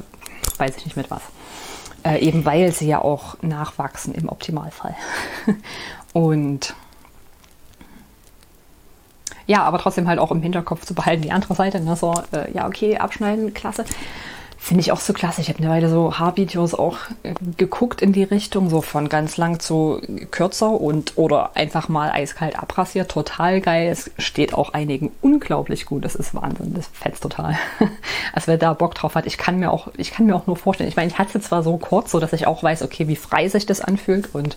weiß 0.56 0.76
ich 0.78 0.84
nicht 0.86 0.96
mit 0.96 1.10
was. 1.10 1.22
Äh, 2.06 2.20
eben 2.20 2.44
weil 2.44 2.72
sie 2.72 2.86
ja 2.86 3.00
auch 3.02 3.36
nachwachsen 3.42 4.14
im 4.14 4.28
Optimalfall. 4.28 4.94
und 6.12 6.74
ja, 9.48 9.62
aber 9.62 9.78
trotzdem 9.78 10.06
halt 10.06 10.18
auch 10.20 10.30
im 10.30 10.42
Hinterkopf 10.42 10.84
zu 10.84 10.94
behalten, 10.94 11.22
die 11.22 11.32
andere 11.32 11.54
Seite, 11.54 11.80
ne? 11.80 11.96
so, 11.96 12.14
äh, 12.32 12.50
ja, 12.52 12.66
okay, 12.66 12.96
abschneiden, 12.98 13.54
klasse. 13.54 13.84
Finde 14.66 14.80
ich 14.80 14.90
auch 14.90 14.98
so 14.98 15.12
klasse. 15.12 15.40
Ich 15.40 15.48
habe 15.48 15.60
eine 15.60 15.68
Weile 15.68 15.88
so 15.88 16.18
Haarvideos 16.18 16.74
auch 16.74 16.98
äh, 17.22 17.34
geguckt 17.56 18.02
in 18.02 18.12
die 18.12 18.24
Richtung, 18.24 18.68
so 18.68 18.82
von 18.82 19.08
ganz 19.08 19.36
lang 19.36 19.60
zu 19.60 20.00
kürzer 20.32 20.72
und 20.72 21.12
oder 21.14 21.54
einfach 21.54 21.88
mal 21.88 22.10
eiskalt 22.10 22.58
abrasiert. 22.58 23.08
Total 23.08 23.60
geil. 23.60 23.88
Es 23.88 24.10
steht 24.18 24.54
auch 24.54 24.74
einigen 24.74 25.12
unglaublich 25.20 25.86
gut. 25.86 26.04
Das 26.04 26.16
ist 26.16 26.34
Wahnsinn. 26.34 26.74
Das 26.74 26.88
fetzt 26.88 27.22
total. 27.22 27.56
also 28.32 28.48
wer 28.48 28.58
da 28.58 28.72
Bock 28.72 28.96
drauf 28.96 29.14
hat, 29.14 29.26
ich 29.26 29.38
kann 29.38 29.60
mir 29.60 29.70
auch, 29.70 29.86
ich 29.96 30.10
kann 30.10 30.26
mir 30.26 30.34
auch 30.34 30.48
nur 30.48 30.56
vorstellen. 30.56 30.88
Ich 30.88 30.96
meine, 30.96 31.12
ich 31.12 31.18
hatte 31.20 31.40
zwar 31.40 31.62
so 31.62 31.76
kurz, 31.76 32.10
so 32.10 32.18
dass 32.18 32.32
ich 32.32 32.48
auch 32.48 32.64
weiß, 32.64 32.82
okay, 32.82 33.06
wie 33.06 33.14
frei 33.14 33.48
sich 33.48 33.66
das 33.66 33.80
anfühlt 33.80 34.34
und 34.34 34.56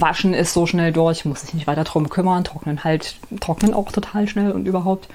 Waschen 0.00 0.34
ist 0.34 0.52
so 0.52 0.66
schnell 0.66 0.92
durch, 0.92 1.24
muss 1.24 1.42
sich 1.42 1.54
nicht 1.54 1.66
weiter 1.66 1.84
drum 1.84 2.08
kümmern, 2.08 2.44
trocknen 2.44 2.84
halt, 2.84 3.16
trocknen 3.40 3.74
auch 3.74 3.92
total 3.92 4.28
schnell 4.28 4.52
und 4.52 4.66
überhaupt. 4.66 5.08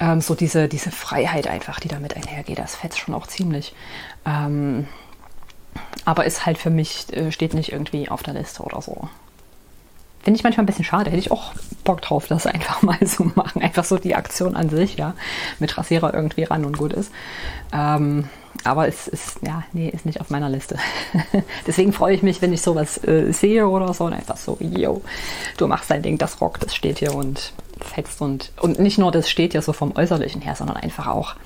Ähm, 0.00 0.20
so 0.20 0.34
diese, 0.34 0.68
diese 0.68 0.90
Freiheit 0.90 1.46
einfach, 1.46 1.80
die 1.80 1.88
damit 1.88 2.16
einhergeht, 2.16 2.58
das 2.58 2.74
fetzt 2.74 2.98
schon 2.98 3.14
auch 3.14 3.26
ziemlich. 3.26 3.74
Ähm, 4.26 4.86
aber 6.04 6.24
ist 6.24 6.46
halt 6.46 6.58
für 6.58 6.70
mich, 6.70 7.12
äh, 7.12 7.32
steht 7.32 7.54
nicht 7.54 7.72
irgendwie 7.72 8.08
auf 8.08 8.22
der 8.22 8.34
Liste 8.34 8.62
oder 8.62 8.80
so. 8.82 9.08
Finde 10.22 10.38
ich 10.38 10.44
manchmal 10.44 10.64
ein 10.64 10.66
bisschen 10.66 10.84
schade. 10.86 11.10
Hätte 11.10 11.20
ich 11.20 11.30
auch 11.30 11.52
Bock 11.84 12.00
drauf, 12.00 12.26
das 12.26 12.46
einfach 12.46 12.82
mal 12.82 12.98
so 13.06 13.30
machen. 13.34 13.62
Einfach 13.62 13.84
so 13.84 13.98
die 13.98 14.14
Aktion 14.14 14.56
an 14.56 14.70
sich, 14.70 14.96
ja. 14.96 15.14
Mit 15.58 15.76
Rasierer 15.76 16.14
irgendwie 16.14 16.44
ran 16.44 16.64
und 16.64 16.78
gut 16.78 16.92
ist. 16.92 17.12
Ähm, 17.72 18.28
aber 18.64 18.88
es 18.88 19.08
ist, 19.08 19.38
ja, 19.42 19.62
nee, 19.72 19.88
ist 19.88 20.06
nicht 20.06 20.20
auf 20.20 20.30
meiner 20.30 20.48
Liste. 20.48 20.76
Deswegen 21.66 21.92
freue 21.92 22.14
ich 22.14 22.22
mich, 22.22 22.42
wenn 22.42 22.52
ich 22.52 22.62
sowas 22.62 23.02
äh, 23.04 23.32
sehe 23.32 23.68
oder 23.68 23.92
so 23.94 24.04
und 24.04 24.14
einfach 24.14 24.36
so, 24.36 24.56
yo, 24.60 25.02
du 25.58 25.66
machst 25.66 25.90
dein 25.90 26.02
Ding, 26.02 26.18
das 26.18 26.40
rockt, 26.40 26.64
das 26.64 26.74
steht 26.74 26.98
hier 26.98 27.14
und 27.14 27.52
fetzt 27.80 28.20
und, 28.20 28.52
und 28.60 28.78
nicht 28.78 28.98
nur 28.98 29.12
das 29.12 29.28
steht 29.28 29.54
ja 29.54 29.62
so 29.62 29.72
vom 29.72 29.94
Äußerlichen 29.94 30.40
her, 30.40 30.54
sondern 30.56 30.76
einfach 30.76 31.06
auch 31.06 31.36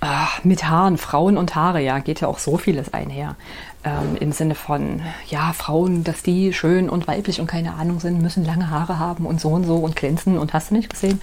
ach, 0.00 0.44
mit 0.44 0.68
Haaren, 0.68 0.98
Frauen 0.98 1.36
und 1.36 1.54
Haare, 1.54 1.80
ja, 1.80 1.98
geht 1.98 2.20
ja 2.20 2.28
auch 2.28 2.38
so 2.38 2.56
vieles 2.56 2.92
einher. 2.92 3.36
Ähm, 3.84 4.16
Im 4.18 4.32
Sinne 4.32 4.54
von, 4.54 5.02
ja, 5.28 5.52
Frauen, 5.52 6.04
dass 6.04 6.22
die 6.22 6.52
schön 6.52 6.90
und 6.90 7.06
weiblich 7.08 7.40
und 7.40 7.46
keine 7.46 7.74
Ahnung 7.74 8.00
sind, 8.00 8.20
müssen 8.20 8.44
lange 8.44 8.70
Haare 8.70 8.98
haben 8.98 9.26
und 9.26 9.40
so 9.40 9.48
und 9.50 9.64
so 9.64 9.76
und 9.76 9.96
glänzen 9.96 10.38
und 10.38 10.52
hast 10.52 10.70
du 10.70 10.74
nicht 10.74 10.90
gesehen? 10.90 11.20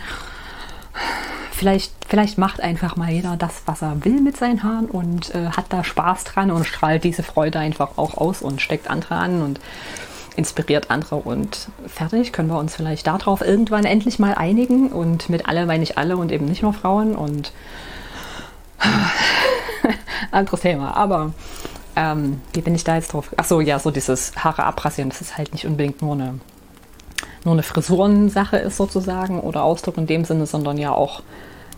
Vielleicht, 1.58 1.92
vielleicht 2.08 2.38
macht 2.38 2.62
einfach 2.62 2.96
mal 2.96 3.10
jeder 3.10 3.36
das, 3.36 3.64
was 3.66 3.82
er 3.82 4.06
will 4.06 4.22
mit 4.22 4.38
seinen 4.38 4.64
Haaren 4.64 4.86
und 4.86 5.34
äh, 5.34 5.48
hat 5.50 5.66
da 5.70 5.84
Spaß 5.84 6.24
dran 6.24 6.52
und 6.52 6.66
strahlt 6.66 7.04
diese 7.04 7.24
Freude 7.24 7.60
einfach 7.60 7.98
auch 7.98 8.16
aus 8.18 8.42
und 8.42 8.62
steckt 8.62 8.90
andere 8.90 9.16
an 9.16 9.42
und 9.42 9.60
inspiriert 10.36 10.92
andere 10.92 11.16
und 11.16 11.70
fertig. 11.88 12.32
Können 12.32 12.50
wir 12.50 12.60
uns 12.60 12.76
vielleicht 12.76 13.08
darauf 13.08 13.42
irgendwann 13.42 13.86
endlich 13.86 14.20
mal 14.20 14.36
einigen 14.36 14.90
und 14.90 15.30
mit 15.30 15.48
alle 15.48 15.66
meine 15.66 15.84
ich 15.84 15.98
alle 15.98 16.16
und 16.16 16.32
eben 16.32 16.46
nicht 16.46 16.62
nur 16.62 16.74
Frauen 16.74 17.16
und 17.16 17.52
anderes 20.32 20.62
Thema. 20.62 20.96
Aber 20.96 21.34
ähm, 21.96 22.40
wie 22.54 22.62
bin 22.62 22.76
ich 22.76 22.84
da 22.84 22.96
jetzt 22.96 23.14
drauf? 23.14 23.32
Achso, 23.36 23.62
ja, 23.62 23.80
so 23.80 23.90
dieses 23.90 24.36
Haare 24.36 24.64
abrasieren, 24.64 25.10
das 25.10 25.22
ist 25.22 25.40
halt 25.40 25.54
nicht 25.54 25.66
unbedingt 25.66 26.04
nur 26.04 26.14
eine 26.14 26.36
nur 27.48 27.56
eine 27.56 27.63
Frisurensache 27.63 28.58
ist 28.58 28.75
sozusagen 28.75 29.39
oder 29.39 29.63
Ausdruck 29.63 29.98
in 29.98 30.06
dem 30.06 30.25
Sinne, 30.25 30.46
sondern 30.46 30.77
ja 30.77 30.92
auch 30.92 31.24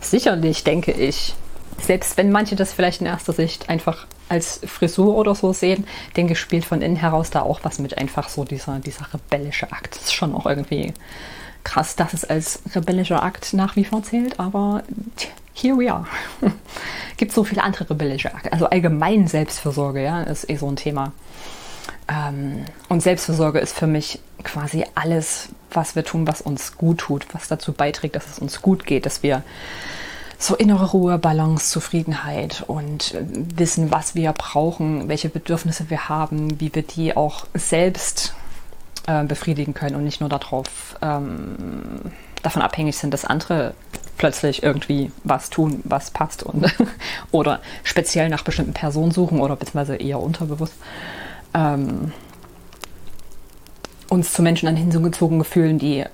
sicherlich, 0.01 0.63
denke 0.63 0.91
ich, 0.91 1.35
selbst 1.79 2.17
wenn 2.17 2.31
manche 2.31 2.55
das 2.55 2.73
vielleicht 2.73 3.01
in 3.01 3.07
erster 3.07 3.33
Sicht 3.33 3.69
einfach 3.69 4.07
als 4.29 4.61
Frisur 4.65 5.15
oder 5.15 5.35
so 5.35 5.53
sehen, 5.53 5.85
denke 6.17 6.33
ich, 6.33 6.39
spielt 6.39 6.65
von 6.65 6.81
innen 6.81 6.95
heraus 6.95 7.29
da 7.29 7.43
auch 7.43 7.59
was 7.61 7.77
mit. 7.77 7.99
Einfach 7.99 8.29
so 8.29 8.45
dieser, 8.45 8.79
dieser 8.79 9.13
rebellische 9.13 9.71
Akt. 9.71 9.95
Das 9.95 10.05
ist 10.05 10.13
schon 10.13 10.33
auch 10.33 10.47
irgendwie 10.47 10.91
krass, 11.63 11.95
dass 11.95 12.13
es 12.13 12.25
als 12.25 12.61
rebellischer 12.73 13.21
Akt 13.21 13.53
nach 13.53 13.75
wie 13.75 13.85
vor 13.85 14.01
zählt, 14.01 14.39
aber 14.39 14.81
here 15.53 15.77
we 15.77 15.93
are. 15.93 16.07
Gibt 17.17 17.31
so 17.31 17.43
viele 17.43 17.61
andere 17.61 17.87
rebellische 17.91 18.33
Akte. 18.33 18.51
Also 18.51 18.65
allgemein 18.65 19.27
Selbstfürsorge, 19.27 20.03
ja, 20.03 20.23
ist 20.23 20.49
eh 20.49 20.55
so 20.55 20.67
ein 20.67 20.77
Thema. 20.77 21.11
Ähm, 22.07 22.65
und 22.87 23.03
Selbstfürsorge 23.03 23.59
ist 23.59 23.77
für 23.77 23.87
mich 23.87 24.19
quasi 24.43 24.85
alles, 24.95 25.49
was 25.71 25.95
wir 25.95 26.03
tun, 26.03 26.27
was 26.27 26.41
uns 26.41 26.77
gut 26.77 26.99
tut, 26.99 27.25
was 27.33 27.47
dazu 27.47 27.73
beiträgt, 27.73 28.15
dass 28.15 28.27
es 28.27 28.39
uns 28.39 28.61
gut 28.61 28.85
geht, 28.85 29.05
dass 29.05 29.23
wir 29.23 29.43
so 30.37 30.55
innere 30.55 30.91
Ruhe, 30.91 31.17
Balance, 31.17 31.69
Zufriedenheit 31.69 32.63
und 32.65 33.13
äh, 33.13 33.25
wissen, 33.57 33.91
was 33.91 34.15
wir 34.15 34.31
brauchen, 34.31 35.09
welche 35.09 35.29
Bedürfnisse 35.29 35.89
wir 35.89 36.07
haben, 36.07 36.59
wie 36.61 36.73
wir 36.73 36.83
die 36.83 37.15
auch 37.15 37.45
selbst 37.53 38.33
äh, 39.05 39.25
befriedigen 39.25 39.73
können 39.73 39.95
und 39.95 40.05
nicht 40.05 40.21
nur 40.21 40.29
darauf 40.29 40.95
ähm, 41.01 41.99
davon 42.41 42.61
abhängig 42.61 42.97
sind, 42.97 43.13
dass 43.13 43.25
andere 43.25 43.73
plötzlich 44.17 44.63
irgendwie 44.63 45.11
was 45.25 45.49
tun, 45.49 45.81
was 45.83 46.11
passt 46.11 46.43
und 46.43 46.73
oder 47.31 47.59
speziell 47.83 48.29
nach 48.29 48.43
bestimmten 48.43 48.73
Personen 48.73 49.11
suchen 49.11 49.41
oder 49.41 49.57
beziehungsweise 49.57 49.97
eher 49.97 50.19
unterbewusst. 50.19 50.75
Ähm, 51.53 52.13
uns 54.09 54.33
zu 54.33 54.41
Menschen 54.41 54.65
dann 54.65 54.75
hingezogen 54.75 55.43
fühlen, 55.43 55.79
die 55.79 56.05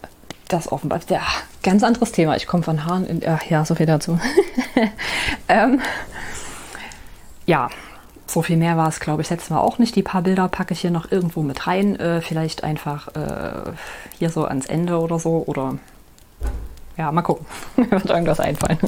das 0.47 0.71
offenbar. 0.71 0.99
Ja, 1.09 1.21
ganz 1.63 1.83
anderes 1.83 2.11
Thema. 2.11 2.35
Ich 2.35 2.47
komme 2.47 2.63
von 2.63 2.85
Haaren 2.85 3.05
in. 3.05 3.21
Ach 3.27 3.43
ja, 3.49 3.65
so 3.65 3.75
viel 3.75 3.85
dazu. 3.85 4.19
ähm, 5.47 5.81
ja, 7.45 7.69
so 8.27 8.41
viel 8.41 8.57
mehr 8.57 8.77
war 8.77 8.89
es, 8.89 8.99
glaube 8.99 9.21
ich, 9.21 9.29
letztes 9.29 9.49
Mal 9.49 9.59
auch 9.59 9.79
nicht. 9.79 9.95
Die 9.95 10.03
paar 10.03 10.21
Bilder 10.21 10.47
packe 10.47 10.73
ich 10.73 10.81
hier 10.81 10.91
noch 10.91 11.11
irgendwo 11.11 11.41
mit 11.41 11.67
rein. 11.67 11.99
Äh, 11.99 12.21
vielleicht 12.21 12.63
einfach 12.63 13.07
äh, 13.15 13.71
hier 14.17 14.29
so 14.29 14.45
ans 14.45 14.65
Ende 14.65 14.99
oder 14.99 15.19
so. 15.19 15.43
Oder 15.47 15.77
ja, 16.97 17.11
mal 17.11 17.21
gucken. 17.21 17.45
Mir 17.75 17.91
wird 17.91 18.09
irgendwas 18.09 18.39
einfallen. 18.39 18.79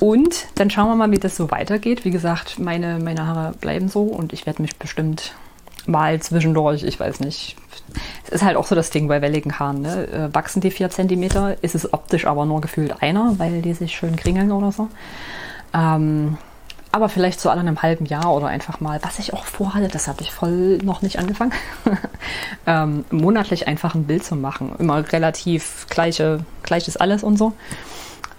Und 0.00 0.46
dann 0.56 0.70
schauen 0.70 0.88
wir 0.88 0.94
mal, 0.94 1.10
wie 1.10 1.18
das 1.18 1.36
so 1.36 1.50
weitergeht. 1.50 2.04
Wie 2.04 2.10
gesagt, 2.10 2.58
meine, 2.58 2.98
meine 2.98 3.26
Haare 3.26 3.52
bleiben 3.52 3.88
so 3.88 4.02
und 4.02 4.32
ich 4.32 4.44
werde 4.46 4.62
mich 4.62 4.76
bestimmt 4.76 5.34
mal 5.88 6.20
zwischendurch, 6.20 6.82
ich 6.82 6.98
weiß 6.98 7.20
nicht. 7.20 7.56
Es 8.24 8.30
ist 8.30 8.44
halt 8.44 8.56
auch 8.56 8.66
so 8.66 8.74
das 8.74 8.90
Ding 8.90 9.08
bei 9.08 9.22
welligen 9.22 9.58
Haaren. 9.58 9.82
Ne? 9.82 10.08
Äh, 10.08 10.34
wachsen 10.34 10.60
die 10.60 10.70
4 10.70 10.90
cm, 10.90 11.56
ist 11.62 11.74
es 11.74 11.92
optisch 11.92 12.26
aber 12.26 12.44
nur 12.44 12.60
gefühlt 12.60 13.02
einer, 13.02 13.38
weil 13.38 13.62
die 13.62 13.74
sich 13.74 13.96
schön 13.96 14.16
kringeln 14.16 14.52
oder 14.52 14.72
so. 14.72 14.88
Ähm, 15.72 16.38
aber 16.92 17.10
vielleicht 17.10 17.40
so 17.40 17.50
alle 17.50 17.60
einem 17.60 17.82
halben 17.82 18.06
Jahr 18.06 18.34
oder 18.34 18.46
einfach 18.46 18.80
mal, 18.80 18.98
was 19.02 19.18
ich 19.18 19.34
auch 19.34 19.44
vorhatte, 19.44 19.88
das 19.88 20.08
habe 20.08 20.22
ich 20.22 20.32
voll 20.32 20.78
noch 20.78 21.02
nicht 21.02 21.18
angefangen, 21.18 21.52
ähm, 22.66 23.04
monatlich 23.10 23.68
einfach 23.68 23.94
ein 23.94 24.04
Bild 24.04 24.24
zu 24.24 24.34
machen. 24.34 24.72
Immer 24.78 25.12
relativ 25.12 25.86
gleiche, 25.90 26.40
gleiches 26.62 26.96
alles 26.96 27.22
und 27.22 27.36
so. 27.36 27.52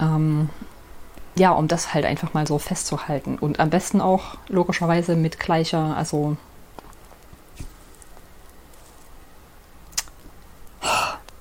Ähm, 0.01 0.50
ja, 1.38 1.51
um 1.51 1.68
das 1.68 1.94
halt 1.94 2.06
einfach 2.06 2.34
mal 2.34 2.48
so 2.48 2.58
festzuhalten. 2.58 3.38
Und 3.38 3.60
am 3.60 3.70
besten 3.70 4.01
auch 4.01 4.38
logischerweise 4.48 5.16
mit 5.16 5.39
gleicher, 5.39 5.96
also 5.96 6.36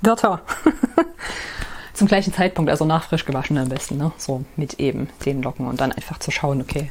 Wörter. 0.06 0.40
Zum 1.92 2.06
gleichen 2.06 2.32
Zeitpunkt, 2.32 2.70
also 2.70 2.84
nach 2.84 3.04
frisch 3.04 3.24
gewaschen 3.24 3.58
am 3.58 3.68
besten, 3.68 3.96
ne? 3.96 4.12
So 4.18 4.44
mit 4.56 4.78
eben 4.80 5.08
den 5.24 5.42
Locken 5.42 5.66
und 5.66 5.80
dann 5.80 5.92
einfach 5.92 6.18
zu 6.18 6.30
schauen, 6.30 6.60
okay, 6.60 6.90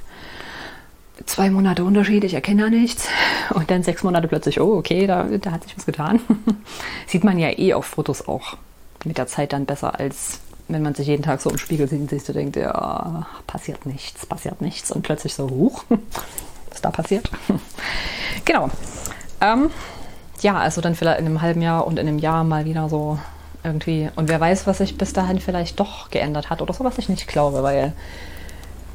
zwei 1.25 1.49
Monate 1.49 1.83
Unterschied, 1.83 2.23
ich 2.23 2.33
erkenne 2.33 2.63
ja 2.63 2.69
nichts. 2.69 3.07
Und 3.53 3.71
dann 3.71 3.83
sechs 3.83 4.03
Monate 4.03 4.27
plötzlich, 4.27 4.59
oh, 4.59 4.77
okay, 4.77 5.07
da, 5.07 5.23
da 5.23 5.51
hat 5.51 5.63
sich 5.63 5.77
was 5.77 5.85
getan. 5.85 6.19
Sieht 7.07 7.23
man 7.23 7.39
ja 7.39 7.57
eh 7.57 7.73
auf 7.73 7.85
Fotos 7.85 8.27
auch 8.27 8.57
mit 9.05 9.17
der 9.17 9.27
Zeit 9.27 9.53
dann 9.53 9.65
besser, 9.65 9.99
als 9.99 10.39
wenn 10.67 10.81
man 10.81 10.95
sich 10.95 11.07
jeden 11.07 11.23
Tag 11.23 11.41
so 11.41 11.51
im 11.51 11.59
Spiegel 11.59 11.87
sieht 11.87 12.01
und 12.01 12.09
sich 12.09 12.23
so 12.23 12.33
denkt, 12.33 12.55
ja, 12.55 13.27
passiert 13.45 13.85
nichts, 13.85 14.25
passiert 14.25 14.61
nichts. 14.61 14.91
Und 14.91 15.03
plötzlich 15.03 15.35
so, 15.35 15.49
huch, 15.49 15.83
was 16.71 16.81
da 16.81 16.89
passiert. 16.89 17.29
genau. 18.45 18.69
Ähm, 19.41 19.69
ja, 20.45 20.59
also 20.59 20.79
dann 20.79 20.93
vielleicht 20.93 21.19
in 21.19 21.25
einem 21.25 21.41
halben 21.41 21.63
Jahr 21.63 21.87
und 21.87 21.97
in 21.97 22.07
einem 22.07 22.19
Jahr 22.19 22.43
mal 22.43 22.65
wieder 22.65 22.87
so 22.87 23.17
irgendwie. 23.63 24.11
Und 24.15 24.29
wer 24.29 24.39
weiß, 24.39 24.67
was 24.67 24.77
sich 24.77 24.95
bis 24.95 25.11
dahin 25.11 25.39
vielleicht 25.39 25.79
doch 25.79 26.11
geändert 26.11 26.51
hat 26.51 26.61
oder 26.61 26.71
so, 26.71 26.83
was 26.83 26.99
ich 26.99 27.09
nicht 27.09 27.27
glaube, 27.27 27.63
weil 27.63 27.93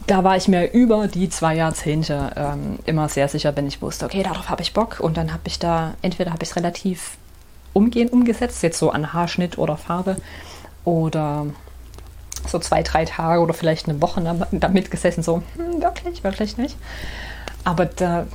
da 0.06 0.22
war 0.22 0.36
ich 0.36 0.46
mir 0.46 0.70
über 0.72 1.08
die 1.08 1.28
zwei 1.28 1.56
Jahrzehnte 1.56 2.30
ähm, 2.36 2.78
immer 2.86 3.08
sehr 3.08 3.26
sicher, 3.26 3.56
wenn 3.56 3.66
ich 3.66 3.82
wusste, 3.82 4.04
okay, 4.04 4.22
darauf 4.22 4.48
habe 4.48 4.62
ich 4.62 4.72
Bock. 4.72 5.00
Und 5.00 5.16
dann 5.16 5.32
habe 5.32 5.42
ich 5.46 5.58
da, 5.58 5.94
entweder 6.02 6.30
habe 6.30 6.44
ich 6.44 6.50
es 6.50 6.56
relativ 6.56 7.16
umgehend 7.72 8.12
umgesetzt, 8.12 8.62
jetzt 8.62 8.78
so 8.78 8.90
an 8.90 9.12
Haarschnitt 9.12 9.58
oder 9.58 9.76
Farbe, 9.76 10.18
oder 10.84 11.46
so 12.46 12.60
zwei, 12.60 12.84
drei 12.84 13.06
Tage 13.06 13.40
oder 13.40 13.54
vielleicht 13.54 13.88
eine 13.88 14.00
Woche 14.00 14.22
damit 14.52 14.92
gesessen, 14.92 15.24
so, 15.24 15.42
hm, 15.56 15.82
wirklich, 15.82 16.22
wirklich 16.22 16.58
nicht. 16.58 16.76
Aber 17.64 17.86
da 17.86 18.26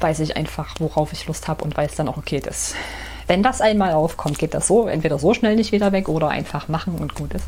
weiß 0.00 0.20
ich 0.20 0.36
einfach, 0.36 0.74
worauf 0.78 1.12
ich 1.12 1.26
Lust 1.26 1.48
habe 1.48 1.64
und 1.64 1.76
weiß 1.76 1.94
dann 1.94 2.08
auch, 2.08 2.16
okay, 2.16 2.40
das, 2.40 2.74
wenn 3.26 3.42
das 3.42 3.60
einmal 3.60 3.92
aufkommt, 3.92 4.38
geht 4.38 4.54
das 4.54 4.66
so, 4.66 4.86
entweder 4.86 5.18
so 5.18 5.34
schnell 5.34 5.56
nicht 5.56 5.72
wieder 5.72 5.92
weg 5.92 6.08
oder 6.08 6.28
einfach 6.28 6.68
machen 6.68 6.96
und 6.96 7.14
gut 7.14 7.34
ist. 7.34 7.46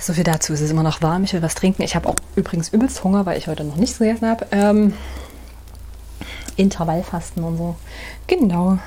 So 0.00 0.12
viel 0.12 0.24
dazu. 0.24 0.52
Es 0.52 0.60
ist 0.60 0.70
immer 0.70 0.82
noch 0.82 1.00
warm, 1.00 1.24
ich 1.24 1.32
will 1.32 1.40
was 1.40 1.54
trinken. 1.54 1.82
Ich 1.82 1.96
habe 1.96 2.10
auch 2.10 2.16
übrigens 2.36 2.68
übelst 2.68 3.02
Hunger, 3.04 3.24
weil 3.24 3.38
ich 3.38 3.46
heute 3.46 3.64
noch 3.64 3.76
nichts 3.76 3.98
gegessen 3.98 4.28
habe. 4.28 4.46
Ähm, 4.50 4.92
Intervallfasten 6.56 7.42
und 7.42 7.56
so. 7.56 7.76
Genau. 8.26 8.78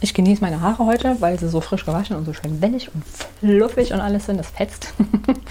Ich 0.00 0.14
genieße 0.14 0.42
meine 0.42 0.60
Haare 0.60 0.84
heute, 0.84 1.20
weil 1.20 1.38
sie 1.38 1.48
so 1.48 1.60
frisch 1.60 1.86
gewaschen 1.86 2.16
und 2.16 2.24
so 2.24 2.32
schön 2.32 2.60
wellig 2.60 2.90
und 2.92 3.04
fluffig 3.40 3.92
und 3.92 4.00
alles 4.00 4.26
sind. 4.26 4.38
Das 4.38 4.50
fetzt. 4.50 4.94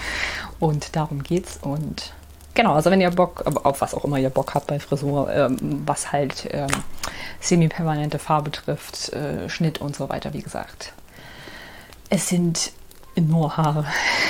und 0.60 0.94
darum 0.94 1.22
geht's. 1.22 1.58
Und 1.62 2.12
Genau, 2.56 2.72
also 2.72 2.90
wenn 2.90 3.02
ihr 3.02 3.10
Bock, 3.10 3.44
auf 3.64 3.82
was 3.82 3.92
auch 3.92 4.04
immer 4.04 4.18
ihr 4.18 4.30
Bock 4.30 4.54
habt 4.54 4.66
bei 4.66 4.80
Frisur, 4.80 5.30
ähm, 5.30 5.82
was 5.84 6.10
halt 6.10 6.48
ähm, 6.50 6.70
semi-permanente 7.38 8.18
Farbe 8.18 8.50
trifft, 8.50 9.12
äh, 9.12 9.50
Schnitt 9.50 9.78
und 9.78 9.94
so 9.94 10.08
weiter, 10.08 10.32
wie 10.32 10.40
gesagt. 10.40 10.94
Es 12.08 12.28
sind 12.30 12.72
nur 13.14 13.58
Haare. 13.58 13.84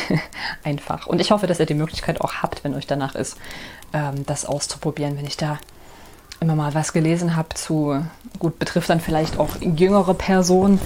Einfach. 0.65 1.07
Und 1.07 1.21
ich 1.21 1.31
hoffe, 1.31 1.47
dass 1.47 1.61
ihr 1.61 1.67
die 1.67 1.75
Möglichkeit 1.75 2.21
auch 2.21 2.43
habt, 2.43 2.65
wenn 2.65 2.75
euch 2.75 2.89
danach 2.89 3.15
ist, 3.15 3.37
ähm, 3.93 4.27
das 4.27 4.45
auszuprobieren. 4.45 5.17
Wenn 5.17 5.27
ich 5.27 5.37
da 5.37 5.61
immer 6.41 6.57
mal 6.57 6.75
was 6.75 6.93
gelesen 6.93 7.37
habe 7.37 7.51
zu, 7.55 8.05
gut, 8.41 8.59
betrifft 8.59 8.91
dann 8.91 9.01
vielleicht 9.01 9.39
auch 9.39 9.61
jüngere 9.61 10.15
Personen, 10.15 10.81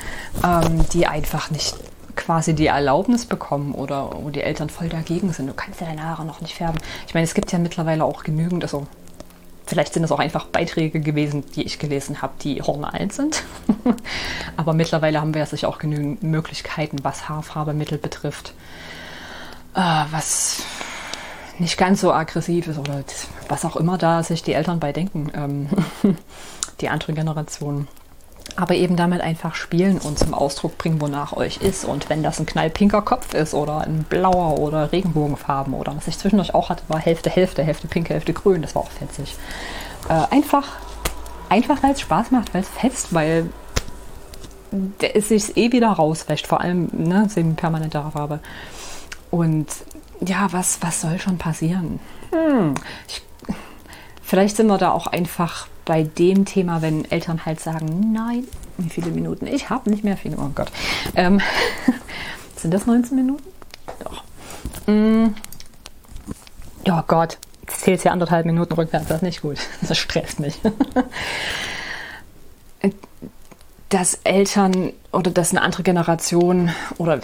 ähm, 0.44 0.86
die 0.92 1.06
einfach 1.06 1.50
nicht 1.50 1.74
quasi 2.20 2.54
die 2.54 2.66
Erlaubnis 2.66 3.26
bekommen 3.26 3.74
oder 3.74 4.10
wo 4.22 4.30
die 4.30 4.42
Eltern 4.42 4.68
voll 4.68 4.88
dagegen 4.88 5.32
sind. 5.32 5.48
Du 5.48 5.54
kannst 5.54 5.80
ja 5.80 5.86
deine 5.86 6.04
Haare 6.04 6.24
noch 6.24 6.40
nicht 6.40 6.54
färben. 6.54 6.78
Ich 7.06 7.14
meine, 7.14 7.24
es 7.24 7.34
gibt 7.34 7.50
ja 7.50 7.58
mittlerweile 7.58 8.04
auch 8.04 8.22
genügend, 8.22 8.62
also 8.62 8.86
vielleicht 9.66 9.94
sind 9.94 10.04
es 10.04 10.12
auch 10.12 10.18
einfach 10.18 10.46
Beiträge 10.46 11.00
gewesen, 11.00 11.44
die 11.56 11.62
ich 11.62 11.78
gelesen 11.78 12.20
habe, 12.22 12.34
die 12.42 12.60
hormonal 12.60 13.10
sind. 13.10 13.42
Aber 14.56 14.74
mittlerweile 14.74 15.20
haben 15.20 15.32
wir 15.32 15.40
ja 15.40 15.46
sicher 15.46 15.68
auch 15.68 15.78
genügend 15.78 16.22
Möglichkeiten, 16.22 16.98
was 17.02 17.28
Haarfarbemittel 17.28 17.96
betrifft, 17.96 18.52
äh, 19.74 19.80
was 20.10 20.62
nicht 21.58 21.78
ganz 21.78 22.00
so 22.00 22.12
aggressiv 22.12 22.68
ist 22.68 22.78
oder 22.78 23.02
was 23.48 23.64
auch 23.64 23.76
immer 23.76 23.96
da 23.96 24.22
sich 24.22 24.42
die 24.42 24.52
Eltern 24.52 24.78
bei 24.78 24.92
denken, 24.92 25.30
ähm, 25.34 25.68
die 26.80 26.88
andere 26.88 27.12
Generation 27.12 27.88
aber 28.60 28.74
eben 28.74 28.96
damit 28.96 29.20
einfach 29.20 29.54
spielen 29.54 29.98
und 29.98 30.18
zum 30.18 30.34
Ausdruck 30.34 30.76
bringen, 30.76 31.00
wonach 31.00 31.32
euch 31.32 31.58
ist. 31.58 31.84
Und 31.84 32.10
wenn 32.10 32.22
das 32.22 32.38
ein 32.38 32.46
knallpinker 32.46 33.02
Kopf 33.02 33.34
ist 33.34 33.54
oder 33.54 33.80
ein 33.80 34.04
blauer 34.08 34.58
oder 34.58 34.92
Regenbogenfarben 34.92 35.74
oder 35.74 35.96
was 35.96 36.06
ich 36.08 36.18
zwischendurch 36.18 36.54
auch 36.54 36.68
hatte, 36.68 36.82
war 36.88 36.98
Hälfte, 36.98 37.30
Hälfte, 37.30 37.62
Hälfte 37.62 37.88
pink, 37.88 38.10
Hälfte 38.10 38.32
grün. 38.32 38.62
Das 38.62 38.74
war 38.74 38.82
auch 38.82 38.90
fetzig. 38.90 39.34
Äh, 40.08 40.34
einfach, 40.34 40.66
einfach 41.48 41.82
weil 41.82 41.92
es 41.92 42.00
Spaß 42.00 42.30
macht, 42.30 42.52
weil 42.52 42.62
es 42.62 42.68
fetzt, 42.68 43.14
weil 43.14 43.50
es 45.00 45.28
sich 45.28 45.56
eh 45.56 45.72
wieder 45.72 45.88
rauswäscht, 45.88 46.46
vor 46.46 46.60
allem 46.60 46.88
ne, 46.92 47.28
semi-permanente 47.28 48.04
Farbe. 48.12 48.40
Und 49.30 49.66
ja, 50.20 50.48
was, 50.50 50.78
was 50.82 51.00
soll 51.00 51.18
schon 51.18 51.38
passieren? 51.38 51.98
Hm, 52.32 52.74
ich, 53.08 53.22
vielleicht 54.22 54.56
sind 54.56 54.66
wir 54.66 54.78
da 54.78 54.90
auch 54.90 55.06
einfach 55.06 55.66
bei 55.90 56.04
dem 56.04 56.44
Thema, 56.44 56.82
wenn 56.82 57.04
Eltern 57.10 57.44
halt 57.44 57.58
sagen, 57.58 58.12
nein, 58.12 58.44
wie 58.78 58.88
viele 58.88 59.10
Minuten? 59.10 59.48
Ich 59.48 59.70
habe 59.70 59.90
nicht 59.90 60.04
mehr 60.04 60.16
viele. 60.16 60.36
Oh 60.36 60.52
Gott. 60.54 60.70
Ähm, 61.16 61.40
sind 62.56 62.72
das 62.72 62.86
19 62.86 63.16
Minuten? 63.16 63.42
Doch. 64.04 64.22
Mm. 64.86 65.34
Oh 66.88 67.02
Gott, 67.08 67.38
jetzt 67.62 67.80
zählt 67.80 68.04
ja 68.04 68.12
anderthalb 68.12 68.46
Minuten 68.46 68.72
rückwärts. 68.72 69.08
Das 69.08 69.16
ist 69.16 69.22
nicht 69.24 69.42
gut. 69.42 69.58
Das 69.88 69.98
stresst 69.98 70.38
mich. 70.38 70.60
dass 73.88 74.20
Eltern 74.22 74.92
oder 75.10 75.32
dass 75.32 75.50
eine 75.50 75.62
andere 75.62 75.82
Generation 75.82 76.70
oder 76.98 77.18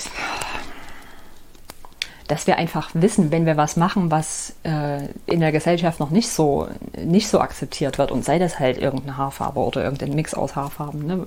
dass 2.29 2.47
wir 2.47 2.57
einfach 2.57 2.91
wissen, 2.95 3.31
wenn 3.31 3.47
wir 3.47 3.57
was 3.57 3.77
machen, 3.77 4.11
was 4.11 4.55
äh, 4.65 5.07
in 5.27 5.41
der 5.41 5.53
Gesellschaft 5.53 6.01
noch 6.01 6.11
nicht 6.11 6.29
so, 6.29 6.69
nicht 7.03 7.29
so 7.29 7.41
akzeptiert 7.41 7.99
wird, 7.99 8.11
und 8.11 8.25
sei 8.25 8.39
das 8.39 8.59
halt 8.59 8.79
irgendeine 8.79 9.17
Haarfarbe 9.17 9.61
oder 9.61 9.85
irgendein 9.85 10.15
Mix 10.15 10.35
aus 10.35 10.57
Haarfarben, 10.57 11.07
ne? 11.07 11.27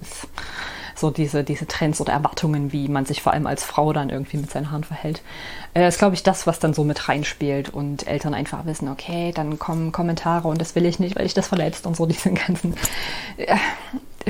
so 0.99 1.09
diese, 1.09 1.43
diese 1.43 1.65
Trends 1.65 2.01
oder 2.01 2.13
Erwartungen, 2.13 2.71
wie 2.73 2.88
man 2.89 3.05
sich 3.05 3.21
vor 3.21 3.33
allem 3.33 3.47
als 3.47 3.63
Frau 3.63 3.93
dann 3.93 4.09
irgendwie 4.09 4.38
mit 4.38 4.51
seinen 4.51 4.71
Haaren 4.71 4.83
verhält, 4.83 5.21
äh, 5.73 5.88
ist, 5.88 5.99
glaube 5.99 6.15
ich, 6.15 6.23
das, 6.23 6.45
was 6.45 6.59
dann 6.59 6.73
so 6.73 6.83
mit 6.83 7.07
reinspielt 7.07 7.69
und 7.69 8.07
Eltern 8.07 8.33
einfach 8.33 8.65
wissen, 8.65 8.89
okay, 8.89 9.31
dann 9.33 9.57
kommen 9.59 9.91
Kommentare 9.91 10.47
und 10.47 10.59
das 10.59 10.75
will 10.75 10.85
ich 10.85 10.99
nicht, 10.99 11.15
weil 11.15 11.25
ich 11.25 11.33
das 11.33 11.47
verletzt 11.47 11.85
und 11.85 11.95
so, 11.95 12.05
diesen 12.07 12.35
ganzen. 12.35 12.75
Äh, 13.38 13.55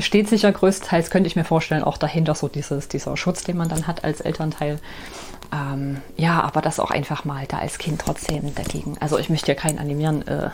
steht 0.02 0.28
sicher 0.28 0.52
größtenteils, 0.52 1.10
könnte 1.10 1.26
ich 1.26 1.36
mir 1.36 1.44
vorstellen, 1.44 1.82
auch 1.82 1.98
dahinter 1.98 2.34
so 2.34 2.48
dieses, 2.48 2.88
dieser 2.88 3.16
Schutz, 3.16 3.44
den 3.44 3.56
man 3.56 3.68
dann 3.68 3.86
hat 3.86 4.04
als 4.04 4.20
Elternteil. 4.20 4.78
Ähm, 5.52 6.00
ja, 6.16 6.40
aber 6.42 6.60
das 6.60 6.80
auch 6.80 6.90
einfach 6.90 7.24
mal 7.24 7.46
da 7.46 7.58
als 7.58 7.78
Kind 7.78 8.00
trotzdem 8.00 8.54
dagegen. 8.54 8.96
Also 9.00 9.18
ich 9.18 9.30
möchte 9.30 9.48
ja 9.48 9.54
keinen 9.54 9.78
animieren, 9.78 10.26
äh, 10.26 10.50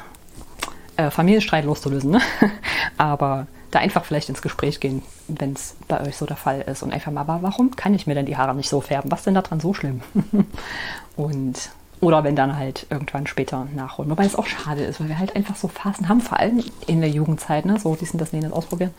äh, 0.97 1.11
Familienstreit 1.11 1.65
loszulösen, 1.65 2.13
ne? 2.13 2.21
aber 2.97 3.47
da 3.71 3.81
einfach 3.81 4.05
vielleicht 4.05 4.29
ins 4.29 4.43
Gespräch 4.43 4.81
gehen, 4.81 5.03
wenn 5.29 5.53
es 5.53 5.77
bei 5.89 6.01
euch 6.01 6.17
so 6.17 6.25
der 6.25 6.37
Fall 6.37 6.63
ist 6.63 6.83
und 6.83 6.93
einfach 6.93 7.13
mal, 7.13 7.27
warum 7.27 7.77
kann 7.77 7.95
ich 7.95 8.07
mir 8.07 8.15
denn 8.15 8.27
die 8.27 8.37
Haare 8.37 8.55
nicht 8.55 8.69
so 8.69 8.81
färben? 8.81 9.11
Was 9.11 9.21
ist 9.21 9.27
denn 9.27 9.35
daran 9.35 9.61
so 9.61 9.75
schlimm? 9.75 10.01
und 11.17 11.71
oder 12.01 12.25
wenn 12.25 12.37
dann 12.37 12.57
halt 12.57 12.87
irgendwann 12.91 13.27
später 13.27 13.67
nachholen. 13.75 14.11
Wobei 14.11 14.25
es 14.25 14.37
auch 14.37 14.47
schade 14.47 14.85
ist, 14.85 15.01
weil 15.01 15.09
wir 15.09 15.19
halt 15.19 15.35
einfach 15.35 15.57
so 15.57 15.69
Phasen 15.69 16.09
haben, 16.09 16.21
vor 16.21 16.39
allem 16.39 16.63
in 16.87 17.01
der 17.01 17.11
Jugendzeit, 17.11 17.65
ne? 17.65 17.79
so 17.81 17.95
diesen, 17.95 18.19
das, 18.19 18.33
jenes 18.33 18.53
ausprobieren. 18.53 18.95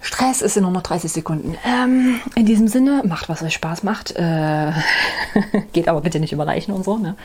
Stress 0.00 0.42
ist 0.42 0.56
in 0.56 0.62
nur 0.62 0.72
noch 0.72 0.82
30 0.82 1.10
Sekunden. 1.10 1.56
Ähm, 1.64 2.20
in 2.36 2.46
diesem 2.46 2.68
Sinne, 2.68 3.02
macht, 3.04 3.28
was 3.28 3.42
euch 3.42 3.54
Spaß 3.54 3.82
macht. 3.82 4.12
Äh, 4.12 4.72
geht 5.72 5.88
aber 5.88 6.00
bitte 6.00 6.20
nicht 6.20 6.32
über 6.32 6.44
Leichen 6.44 6.72
und 6.72 6.84
so. 6.84 6.98
Ne? 6.98 7.16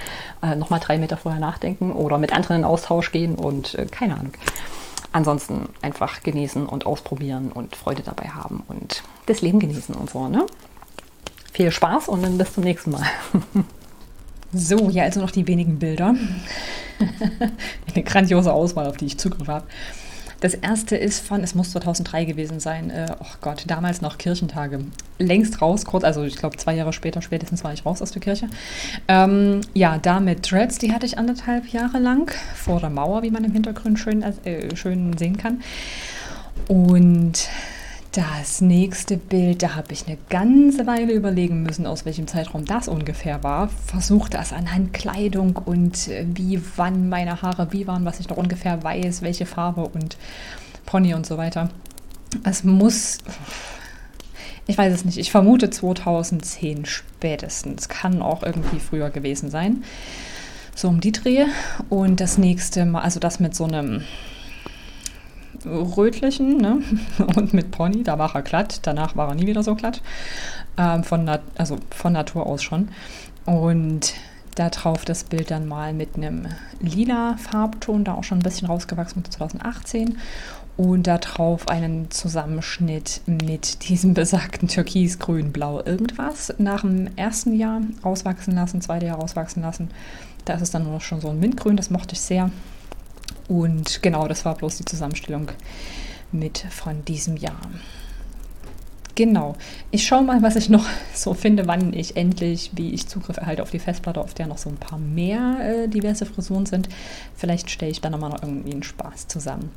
Äh, 0.41 0.55
Nochmal 0.55 0.79
drei 0.79 0.97
Meter 0.97 1.17
vorher 1.17 1.39
nachdenken 1.39 1.91
oder 1.91 2.17
mit 2.17 2.33
anderen 2.33 2.57
in 2.57 2.65
Austausch 2.65 3.11
gehen 3.11 3.35
und 3.35 3.75
äh, 3.75 3.85
keine 3.85 4.15
Ahnung. 4.15 4.33
Ansonsten 5.11 5.69
einfach 5.83 6.23
genießen 6.23 6.65
und 6.65 6.87
ausprobieren 6.87 7.51
und 7.51 7.75
Freude 7.75 8.01
dabei 8.01 8.29
haben 8.29 8.63
und 8.67 9.03
das 9.27 9.41
Leben 9.41 9.59
genießen 9.59 9.93
und 9.93 10.09
so. 10.09 10.27
Ne? 10.27 10.45
Viel 11.51 11.71
Spaß 11.71 12.07
und 12.07 12.23
dann 12.23 12.39
bis 12.39 12.53
zum 12.53 12.63
nächsten 12.63 12.91
Mal. 12.91 13.05
So, 14.53 14.89
hier 14.89 15.03
also 15.03 15.19
noch 15.19 15.31
die 15.31 15.47
wenigen 15.47 15.79
Bilder. 15.79 16.15
Eine 17.93 18.03
grandiose 18.03 18.53
Auswahl, 18.53 18.87
auf 18.87 18.97
die 18.97 19.05
ich 19.05 19.17
Zugriff 19.17 19.47
habe. 19.47 19.65
Das 20.41 20.53
erste 20.53 20.97
ist 20.97 21.25
von, 21.25 21.41
es 21.41 21.55
muss 21.55 21.71
2003 21.71 22.25
gewesen 22.25 22.59
sein, 22.59 22.89
äh, 22.89 23.05
oh 23.17 23.25
Gott, 23.39 23.63
damals 23.67 24.01
noch 24.01 24.17
Kirchentage. 24.17 24.81
Längst 25.17 25.61
raus, 25.61 25.85
kurz, 25.85 26.03
also 26.03 26.23
ich 26.23 26.35
glaube 26.35 26.57
zwei 26.57 26.75
Jahre 26.75 26.91
später, 26.91 27.21
spätestens 27.21 27.63
war 27.63 27.71
ich 27.71 27.85
raus 27.85 28.01
aus 28.01 28.11
der 28.11 28.21
Kirche. 28.21 28.49
Ähm, 29.07 29.61
ja, 29.73 29.97
da 29.99 30.19
mit 30.19 30.51
Dreads, 30.51 30.79
die 30.79 30.91
hatte 30.91 31.05
ich 31.05 31.17
anderthalb 31.17 31.69
Jahre 31.69 31.97
lang, 31.97 32.29
vor 32.55 32.81
der 32.81 32.89
Mauer, 32.89 33.23
wie 33.23 33.31
man 33.31 33.45
im 33.45 33.53
Hintergrund 33.53 33.97
schön, 33.99 34.21
äh, 34.21 34.75
schön 34.75 35.17
sehen 35.17 35.37
kann. 35.37 35.61
Und 36.67 37.47
das 38.13 38.61
nächste 38.61 39.17
Bild, 39.17 39.63
da 39.63 39.75
habe 39.75 39.91
ich 39.91 40.05
eine 40.07 40.17
ganze 40.29 40.85
Weile 40.85 41.13
überlegen 41.13 41.63
müssen, 41.63 41.87
aus 41.87 42.05
welchem 42.05 42.27
Zeitraum 42.27 42.63
das 42.63 42.87
ungefähr 42.87 43.43
war. 43.43 43.69
Versucht 43.69 44.35
das 44.35 44.53
anhand 44.53 44.93
Kleidung 44.93 45.57
und 45.57 46.07
äh, 46.09 46.25
wie, 46.31 46.61
wann 46.75 47.09
meine 47.09 47.41
Haare 47.41 47.73
wie 47.73 47.87
waren, 47.87 48.05
was 48.05 48.19
ich 48.19 48.29
noch 48.29 48.37
ungefähr 48.37 48.83
weiß, 48.83 49.23
welche 49.23 49.47
Farbe 49.47 49.87
und 49.87 50.17
Pony 50.85 51.15
und 51.15 51.25
so 51.25 51.37
weiter. 51.37 51.69
Es 52.43 52.63
muss, 52.63 53.17
ich 54.67 54.77
weiß 54.77 54.93
es 54.93 55.05
nicht, 55.05 55.17
ich 55.17 55.31
vermute 55.31 55.71
2010 55.71 56.85
spätestens. 56.85 57.89
Kann 57.89 58.21
auch 58.21 58.43
irgendwie 58.43 58.79
früher 58.79 59.09
gewesen 59.09 59.49
sein. 59.49 59.83
So 60.75 60.87
um 60.87 61.01
die 61.01 61.11
Dreh. 61.11 61.45
Und 61.89 62.19
das 62.19 62.37
nächste 62.37 62.85
Mal, 62.85 63.01
also 63.01 63.19
das 63.19 63.39
mit 63.39 63.55
so 63.55 63.63
einem 63.63 64.03
rötlichen 65.65 66.57
ne? 66.57 66.81
und 67.35 67.53
mit 67.53 67.71
Pony, 67.71 68.03
da 68.03 68.17
war 68.17 68.35
er 68.35 68.41
glatt, 68.41 68.79
danach 68.83 69.15
war 69.15 69.29
er 69.29 69.35
nie 69.35 69.47
wieder 69.47 69.63
so 69.63 69.75
glatt, 69.75 70.01
ähm, 70.77 71.03
von, 71.03 71.29
also 71.57 71.77
von 71.89 72.13
Natur 72.13 72.45
aus 72.45 72.63
schon. 72.63 72.89
Und 73.45 74.13
da 74.55 74.69
drauf 74.69 75.05
das 75.05 75.23
Bild 75.23 75.51
dann 75.51 75.67
mal 75.67 75.93
mit 75.93 76.15
einem 76.15 76.47
lila 76.79 77.37
Farbton, 77.37 78.03
da 78.03 78.13
auch 78.13 78.23
schon 78.23 78.39
ein 78.39 78.43
bisschen 78.43 78.67
rausgewachsen 78.67 79.21
mit 79.23 79.33
2018. 79.33 80.17
Und 80.75 81.05
da 81.05 81.19
drauf 81.19 81.67
einen 81.67 82.09
Zusammenschnitt 82.09 83.21
mit 83.27 83.87
diesem 83.87 84.15
besagten 84.15 84.67
Türkis, 84.67 85.19
Grün, 85.19 85.51
Blau, 85.51 85.83
irgendwas. 85.85 86.53
Nach 86.57 86.81
dem 86.81 87.15
ersten 87.15 87.53
Jahr 87.53 87.81
auswachsen 88.01 88.55
lassen, 88.55 88.81
zweite 88.81 89.05
Jahr 89.05 89.21
auswachsen 89.21 89.61
lassen. 89.61 89.91
Da 90.45 90.53
ist 90.53 90.63
es 90.63 90.71
dann 90.71 90.83
nur 90.83 90.93
noch 90.93 91.01
schon 91.01 91.21
so 91.21 91.29
ein 91.29 91.39
Mintgrün, 91.39 91.77
das 91.77 91.91
mochte 91.91 92.13
ich 92.13 92.21
sehr. 92.21 92.49
Und 93.47 94.01
genau, 94.01 94.27
das 94.27 94.45
war 94.45 94.55
bloß 94.55 94.77
die 94.77 94.85
Zusammenstellung 94.85 95.49
mit 96.31 96.59
von 96.69 97.03
diesem 97.05 97.37
Jahr. 97.37 97.61
Genau. 99.15 99.55
Ich 99.91 100.07
schaue 100.07 100.23
mal, 100.23 100.41
was 100.41 100.55
ich 100.55 100.69
noch 100.69 100.85
so 101.13 101.33
finde, 101.33 101.67
wann 101.67 101.93
ich 101.93 102.17
endlich, 102.17 102.71
wie 102.75 102.93
ich 102.93 103.07
Zugriff 103.07 103.37
erhalte 103.37 103.61
auf 103.61 103.71
die 103.71 103.79
Festplatte, 103.79 104.21
auf 104.21 104.33
der 104.33 104.47
noch 104.47 104.57
so 104.57 104.69
ein 104.69 104.77
paar 104.77 104.97
mehr 104.97 105.57
äh, 105.61 105.87
diverse 105.87 106.25
Frisuren 106.25 106.65
sind. 106.65 106.89
Vielleicht 107.35 107.69
stelle 107.69 107.91
ich 107.91 108.01
dann 108.01 108.11
nochmal 108.11 108.31
noch 108.31 108.41
irgendwie 108.41 108.71
einen 108.71 108.83
Spaß 108.83 109.27
zusammen. 109.27 109.71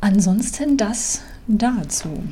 Ansonsten 0.00 0.76
das 0.76 1.22
dazu. 1.46 2.22